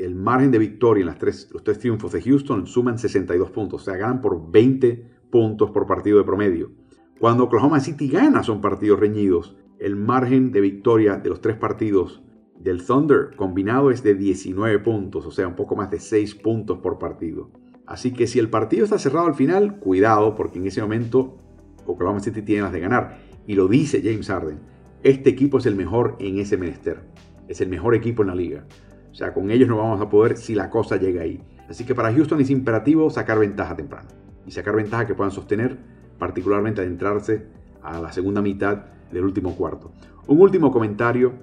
El 0.00 0.14
margen 0.14 0.50
de 0.50 0.58
victoria 0.58 1.02
en 1.02 1.08
las 1.08 1.18
tres, 1.18 1.50
los 1.52 1.62
tres 1.62 1.78
triunfos 1.78 2.12
de 2.12 2.22
Houston 2.22 2.66
suman 2.66 2.98
62 2.98 3.50
puntos, 3.50 3.82
o 3.82 3.84
sea, 3.84 3.98
ganan 3.98 4.22
por 4.22 4.50
20 4.50 5.04
puntos 5.28 5.70
por 5.72 5.86
partido 5.86 6.16
de 6.16 6.24
promedio. 6.24 6.70
Cuando 7.18 7.44
Oklahoma 7.44 7.80
City 7.80 8.08
gana 8.08 8.42
son 8.42 8.62
partidos 8.62 8.98
reñidos 8.98 9.58
el 9.78 9.96
margen 9.96 10.52
de 10.52 10.62
victoria 10.62 11.18
de 11.18 11.28
los 11.28 11.42
tres 11.42 11.56
partidos 11.56 12.22
del 12.58 12.82
Thunder 12.82 13.36
combinado 13.36 13.90
es 13.90 14.02
de 14.02 14.14
19 14.14 14.78
puntos, 14.78 15.26
o 15.26 15.30
sea, 15.30 15.46
un 15.46 15.54
poco 15.54 15.76
más 15.76 15.90
de 15.90 16.00
6 16.00 16.34
puntos 16.36 16.78
por 16.78 16.98
partido. 16.98 17.50
Así 17.84 18.14
que 18.14 18.26
si 18.26 18.38
el 18.38 18.48
partido 18.48 18.84
está 18.84 18.98
cerrado 18.98 19.26
al 19.26 19.34
final, 19.34 19.80
cuidado, 19.80 20.34
porque 20.34 20.58
en 20.60 20.66
ese 20.66 20.80
momento 20.80 21.36
Oklahoma 21.84 22.20
City 22.20 22.40
tiene 22.40 22.62
las 22.62 22.72
de 22.72 22.80
ganar. 22.80 23.18
Y 23.46 23.54
lo 23.54 23.68
dice 23.68 24.00
James 24.02 24.28
Harden, 24.28 24.60
este 25.02 25.28
equipo 25.28 25.58
es 25.58 25.66
el 25.66 25.76
mejor 25.76 26.16
en 26.20 26.38
ese 26.38 26.56
menester. 26.56 27.02
Es 27.48 27.60
el 27.60 27.68
mejor 27.68 27.94
equipo 27.94 28.22
en 28.22 28.28
la 28.28 28.34
liga. 28.34 28.64
O 29.10 29.14
sea, 29.14 29.32
con 29.32 29.50
ellos 29.50 29.68
no 29.68 29.76
vamos 29.76 30.00
a 30.00 30.08
poder 30.08 30.36
si 30.36 30.54
la 30.54 30.70
cosa 30.70 30.96
llega 30.96 31.22
ahí. 31.22 31.42
Así 31.68 31.84
que 31.84 31.94
para 31.94 32.12
Houston 32.12 32.40
es 32.40 32.50
imperativo 32.50 33.10
sacar 33.10 33.38
ventaja 33.38 33.76
temprano. 33.76 34.08
Y 34.46 34.50
sacar 34.50 34.76
ventaja 34.76 35.06
que 35.06 35.14
puedan 35.14 35.30
sostener, 35.30 35.78
particularmente 36.18 36.80
adentrarse 36.80 37.46
a 37.82 38.00
la 38.00 38.12
segunda 38.12 38.42
mitad 38.42 38.86
del 39.10 39.24
último 39.24 39.54
cuarto. 39.56 39.92
Un 40.26 40.40
último 40.40 40.70
comentario. 40.70 41.34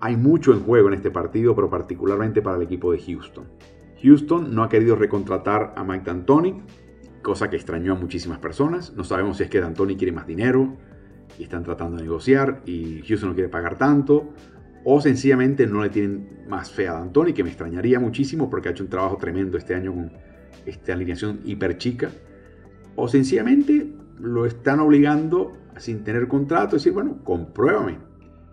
Hay 0.00 0.16
mucho 0.16 0.52
en 0.52 0.60
juego 0.60 0.88
en 0.88 0.94
este 0.94 1.10
partido, 1.10 1.54
pero 1.54 1.68
particularmente 1.68 2.40
para 2.40 2.56
el 2.56 2.62
equipo 2.62 2.92
de 2.92 3.00
Houston. 3.00 3.46
Houston 4.02 4.54
no 4.54 4.62
ha 4.62 4.68
querido 4.68 4.94
recontratar 4.94 5.74
a 5.76 5.82
Mike 5.82 6.04
D'Antoni, 6.04 6.62
cosa 7.22 7.50
que 7.50 7.56
extrañó 7.56 7.94
a 7.94 7.96
muchísimas 7.96 8.38
personas. 8.38 8.94
No 8.94 9.02
sabemos 9.02 9.38
si 9.38 9.42
es 9.42 9.50
que 9.50 9.60
D'Antoni 9.60 9.96
quiere 9.96 10.12
más 10.12 10.26
dinero 10.26 10.76
y 11.38 11.42
están 11.42 11.64
tratando 11.64 11.96
de 11.96 12.04
negociar 12.04 12.62
y 12.64 13.02
Houston 13.02 13.30
no 13.30 13.34
quiere 13.34 13.48
pagar 13.48 13.76
tanto, 13.76 14.32
o 14.84 15.00
sencillamente 15.00 15.66
no 15.66 15.82
le 15.82 15.90
tienen 15.90 16.44
más 16.48 16.70
fe 16.70 16.88
a 16.88 16.94
D'Antoni, 16.94 17.32
que 17.32 17.42
me 17.42 17.50
extrañaría 17.50 18.00
muchísimo 18.00 18.48
porque 18.48 18.68
ha 18.68 18.72
hecho 18.72 18.84
un 18.84 18.90
trabajo 18.90 19.16
tremendo 19.16 19.58
este 19.58 19.74
año 19.74 19.92
con 19.92 20.12
esta 20.66 20.92
alineación 20.92 21.40
hiper 21.44 21.78
chica, 21.78 22.10
o 22.96 23.08
sencillamente 23.08 23.92
lo 24.18 24.46
están 24.46 24.80
obligando 24.80 25.56
sin 25.76 26.04
tener 26.04 26.26
contrato, 26.28 26.76
decir, 26.76 26.92
bueno, 26.92 27.22
compruébame, 27.22 27.98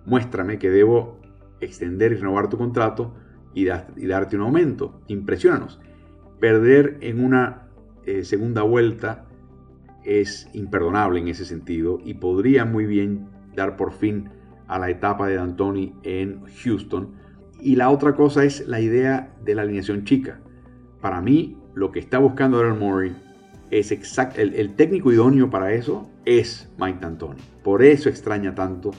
muéstrame 0.06 0.60
que 0.60 0.70
debo 0.70 1.20
extender 1.60 2.12
y 2.12 2.16
renovar 2.16 2.50
tu 2.50 2.58
contrato 2.58 3.16
y, 3.54 3.66
darte 3.66 4.36
un 4.36 4.44
aumento. 4.44 5.02
Impresionanos. 5.08 5.80
Perder 6.40 6.98
en 7.02 7.24
una 7.24 7.70
eh, 8.06 8.24
segunda 8.24 8.62
vuelta 8.62 9.26
es 10.04 10.48
imperdonable 10.54 11.20
en 11.20 11.30
ese 11.30 11.46
sentido 11.46 12.00
y 12.04 12.16
podría 12.16 12.66
muy 12.66 12.86
bien 12.86 13.28
dar 13.56 13.78
por 13.78 13.94
fin 13.94 14.30
a 14.68 14.80
la 14.80 14.90
etapa 14.90 15.28
de 15.28 15.36
D'Antoni 15.36 15.94
en 16.04 16.42
Houston. 16.64 17.14
Y 17.60 17.76
la 17.76 17.90
otra 17.90 18.16
cosa 18.16 18.44
es 18.44 18.68
la 18.68 18.80
idea 18.80 19.34
de 19.44 19.56
la 19.56 19.64
alineación 19.64 20.04
chica. 20.04 20.40
Para 21.02 21.22
mí, 21.22 21.58
lo 21.74 21.92
que 21.92 22.00
está 22.00 22.20
buscando 22.20 22.58
Daryl 22.58 22.80
Morey 22.80 23.16
es 23.72 23.92
exacto, 23.92 24.42
el, 24.42 24.76
técnico 24.76 25.12
idóneo 25.12 25.50
para 25.50 25.74
eso 25.74 26.10
es 26.26 26.70
Mike 26.78 27.00
D'Antoni. 27.02 27.42
Por 27.64 27.84
eso 27.84 28.10
extraña 28.10 28.54
tanto 28.56 28.92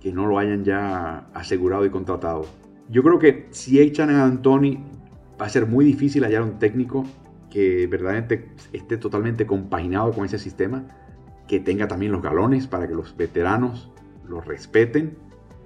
que 0.00 0.12
no 0.12 0.26
lo 0.26 0.38
hayan 0.38 0.64
ya 0.64 1.28
asegurado 1.34 1.84
y 1.84 1.90
contratado. 1.90 2.46
Yo 2.88 3.02
creo 3.02 3.18
que 3.18 3.48
si 3.50 3.80
echan 3.80 4.10
a 4.10 4.18
D'Antoni 4.18 4.82
va 5.40 5.46
a 5.46 5.48
ser 5.48 5.66
muy 5.66 5.84
difícil 5.84 6.24
hallar 6.24 6.42
un 6.42 6.58
técnico 6.58 7.04
que 7.50 7.86
verdaderamente 7.86 8.52
esté 8.72 8.96
totalmente 8.96 9.46
compaginado 9.46 10.12
con 10.12 10.24
ese 10.24 10.38
sistema, 10.38 10.84
que 11.46 11.60
tenga 11.60 11.88
también 11.88 12.12
los 12.12 12.22
galones 12.22 12.66
para 12.66 12.86
que 12.86 12.94
los 12.94 13.16
veteranos 13.16 13.90
los 14.28 14.46
respeten. 14.46 15.16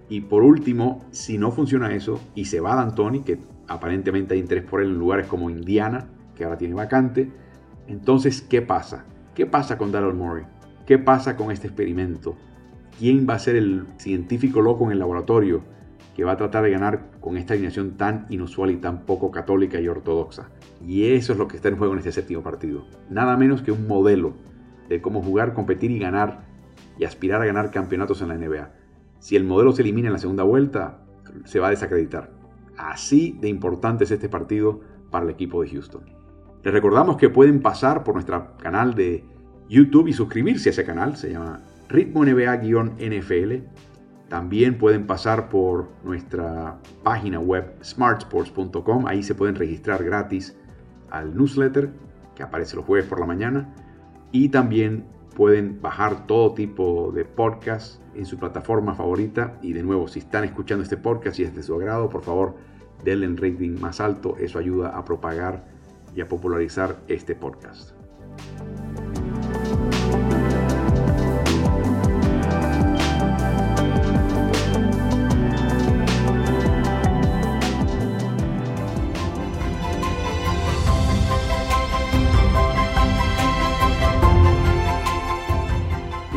Y 0.08 0.22
por 0.22 0.42
último, 0.42 1.04
si 1.10 1.38
no 1.38 1.50
funciona 1.50 1.94
eso 1.94 2.20
y 2.34 2.46
se 2.46 2.60
va 2.60 2.74
D'Antoni, 2.74 3.20
que 3.20 3.38
aparentemente 3.68 4.34
hay 4.34 4.40
interés 4.40 4.64
por 4.64 4.80
él 4.80 4.88
en 4.88 4.98
lugares 4.98 5.26
como 5.26 5.48
Indiana, 5.48 6.08
que 6.34 6.44
ahora 6.44 6.58
tiene 6.58 6.74
vacante, 6.74 7.30
entonces, 7.88 8.42
¿qué 8.42 8.62
pasa? 8.62 9.04
¿Qué 9.34 9.46
pasa 9.46 9.78
con 9.78 9.92
Daryl 9.92 10.14
Morey? 10.14 10.44
¿Qué 10.86 10.98
pasa 10.98 11.36
con 11.36 11.50
este 11.50 11.66
experimento? 11.66 12.36
¿Quién 12.98 13.26
va 13.28 13.34
a 13.34 13.38
ser 13.38 13.56
el 13.56 13.86
científico 13.96 14.60
loco 14.60 14.84
en 14.84 14.92
el 14.92 14.98
laboratorio 14.98 15.62
que 16.14 16.24
va 16.24 16.32
a 16.32 16.36
tratar 16.36 16.62
de 16.64 16.70
ganar 16.70 17.10
con 17.20 17.36
esta 17.36 17.54
alineación 17.54 17.96
tan 17.96 18.26
inusual 18.28 18.70
y 18.70 18.76
tan 18.76 19.06
poco 19.06 19.30
católica 19.30 19.80
y 19.80 19.88
ortodoxa? 19.88 20.50
Y 20.86 21.06
eso 21.12 21.32
es 21.32 21.38
lo 21.38 21.48
que 21.48 21.56
está 21.56 21.68
en 21.68 21.78
juego 21.78 21.94
en 21.94 22.00
este 22.00 22.12
séptimo 22.12 22.42
partido. 22.42 22.86
Nada 23.08 23.36
menos 23.36 23.62
que 23.62 23.72
un 23.72 23.86
modelo 23.86 24.34
de 24.88 25.00
cómo 25.00 25.22
jugar, 25.22 25.54
competir 25.54 25.90
y 25.90 25.98
ganar 25.98 26.51
y 26.98 27.04
aspirar 27.04 27.42
a 27.42 27.46
ganar 27.46 27.70
campeonatos 27.70 28.22
en 28.22 28.28
la 28.28 28.36
NBA. 28.36 28.70
Si 29.18 29.36
el 29.36 29.44
modelo 29.44 29.72
se 29.72 29.82
elimina 29.82 30.08
en 30.08 30.14
la 30.14 30.18
segunda 30.18 30.42
vuelta, 30.42 30.98
se 31.44 31.60
va 31.60 31.68
a 31.68 31.70
desacreditar. 31.70 32.30
Así 32.76 33.38
de 33.40 33.48
importante 33.48 34.04
es 34.04 34.10
este 34.10 34.28
partido 34.28 34.80
para 35.10 35.24
el 35.24 35.30
equipo 35.30 35.62
de 35.62 35.70
Houston. 35.70 36.02
Les 36.62 36.72
recordamos 36.72 37.16
que 37.16 37.28
pueden 37.28 37.60
pasar 37.60 38.04
por 38.04 38.14
nuestro 38.14 38.56
canal 38.56 38.94
de 38.94 39.24
YouTube 39.68 40.08
y 40.08 40.12
suscribirse 40.12 40.68
a 40.68 40.72
ese 40.72 40.84
canal, 40.84 41.16
se 41.16 41.32
llama 41.32 41.60
Ritmo 41.88 42.24
NBA-NFL. 42.24 43.64
También 44.28 44.78
pueden 44.78 45.06
pasar 45.06 45.48
por 45.48 45.88
nuestra 46.04 46.78
página 47.02 47.38
web 47.38 47.74
smartsports.com, 47.82 49.06
ahí 49.06 49.22
se 49.22 49.34
pueden 49.34 49.56
registrar 49.56 50.02
gratis 50.02 50.56
al 51.10 51.36
newsletter 51.36 51.90
que 52.34 52.42
aparece 52.42 52.76
los 52.76 52.84
jueves 52.86 53.06
por 53.06 53.20
la 53.20 53.26
mañana 53.26 53.74
y 54.30 54.48
también 54.48 55.04
pueden 55.34 55.80
bajar 55.80 56.26
todo 56.26 56.54
tipo 56.54 57.12
de 57.12 57.24
podcast 57.24 58.00
en 58.14 58.26
su 58.26 58.38
plataforma 58.38 58.94
favorita 58.94 59.58
y 59.62 59.72
de 59.72 59.82
nuevo 59.82 60.08
si 60.08 60.18
están 60.18 60.44
escuchando 60.44 60.82
este 60.82 60.96
podcast 60.96 61.38
y 61.38 61.44
es 61.44 61.54
de 61.54 61.62
su 61.62 61.74
agrado 61.74 62.08
por 62.08 62.22
favor 62.22 62.54
denle 63.04 63.26
un 63.26 63.36
rating 63.36 63.80
más 63.80 64.00
alto 64.00 64.36
eso 64.38 64.58
ayuda 64.58 64.90
a 64.96 65.04
propagar 65.04 65.64
y 66.14 66.20
a 66.20 66.28
popularizar 66.28 66.96
este 67.08 67.34
podcast. 67.34 68.01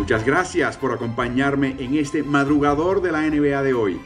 Muchas 0.05 0.23
gracias 0.23 0.77
por 0.77 0.91
acompañarme 0.91 1.77
en 1.79 1.95
este 1.95 2.21
madrugador 2.21 3.01
de 3.01 3.11
la 3.11 3.27
NBA 3.27 3.63
de 3.63 3.73
hoy. 3.73 3.99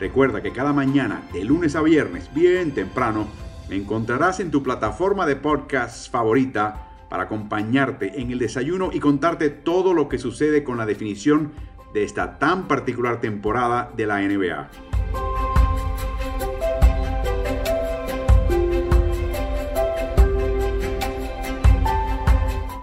Recuerda 0.00 0.40
que 0.40 0.50
cada 0.50 0.72
mañana, 0.72 1.28
de 1.30 1.44
lunes 1.44 1.76
a 1.76 1.82
viernes, 1.82 2.32
bien 2.32 2.72
temprano, 2.72 3.26
me 3.68 3.76
encontrarás 3.76 4.40
en 4.40 4.50
tu 4.50 4.62
plataforma 4.62 5.26
de 5.26 5.36
podcast 5.36 6.10
favorita 6.10 6.88
para 7.10 7.24
acompañarte 7.24 8.18
en 8.18 8.30
el 8.30 8.38
desayuno 8.38 8.88
y 8.94 8.98
contarte 8.98 9.50
todo 9.50 9.92
lo 9.92 10.08
que 10.08 10.16
sucede 10.16 10.64
con 10.64 10.78
la 10.78 10.86
definición 10.86 11.52
de 11.92 12.04
esta 12.04 12.38
tan 12.38 12.66
particular 12.66 13.20
temporada 13.20 13.92
de 13.94 14.06
la 14.06 14.22
NBA. 14.22 14.70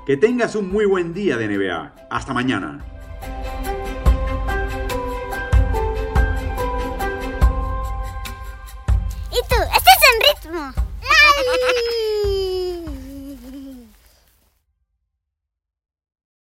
Que 0.10 0.18
tengas 0.18 0.56
un 0.56 0.72
muy 0.72 0.86
buen 0.86 1.14
día 1.14 1.38
de 1.38 1.48
NBA. 1.48 1.94
Hasta 2.10 2.34
mañana. 2.34 2.84
¿Y 9.30 9.40
tú? 9.48 9.56
¿Estás 9.72 10.00
en 10.10 10.50
ritmo? 10.50 10.74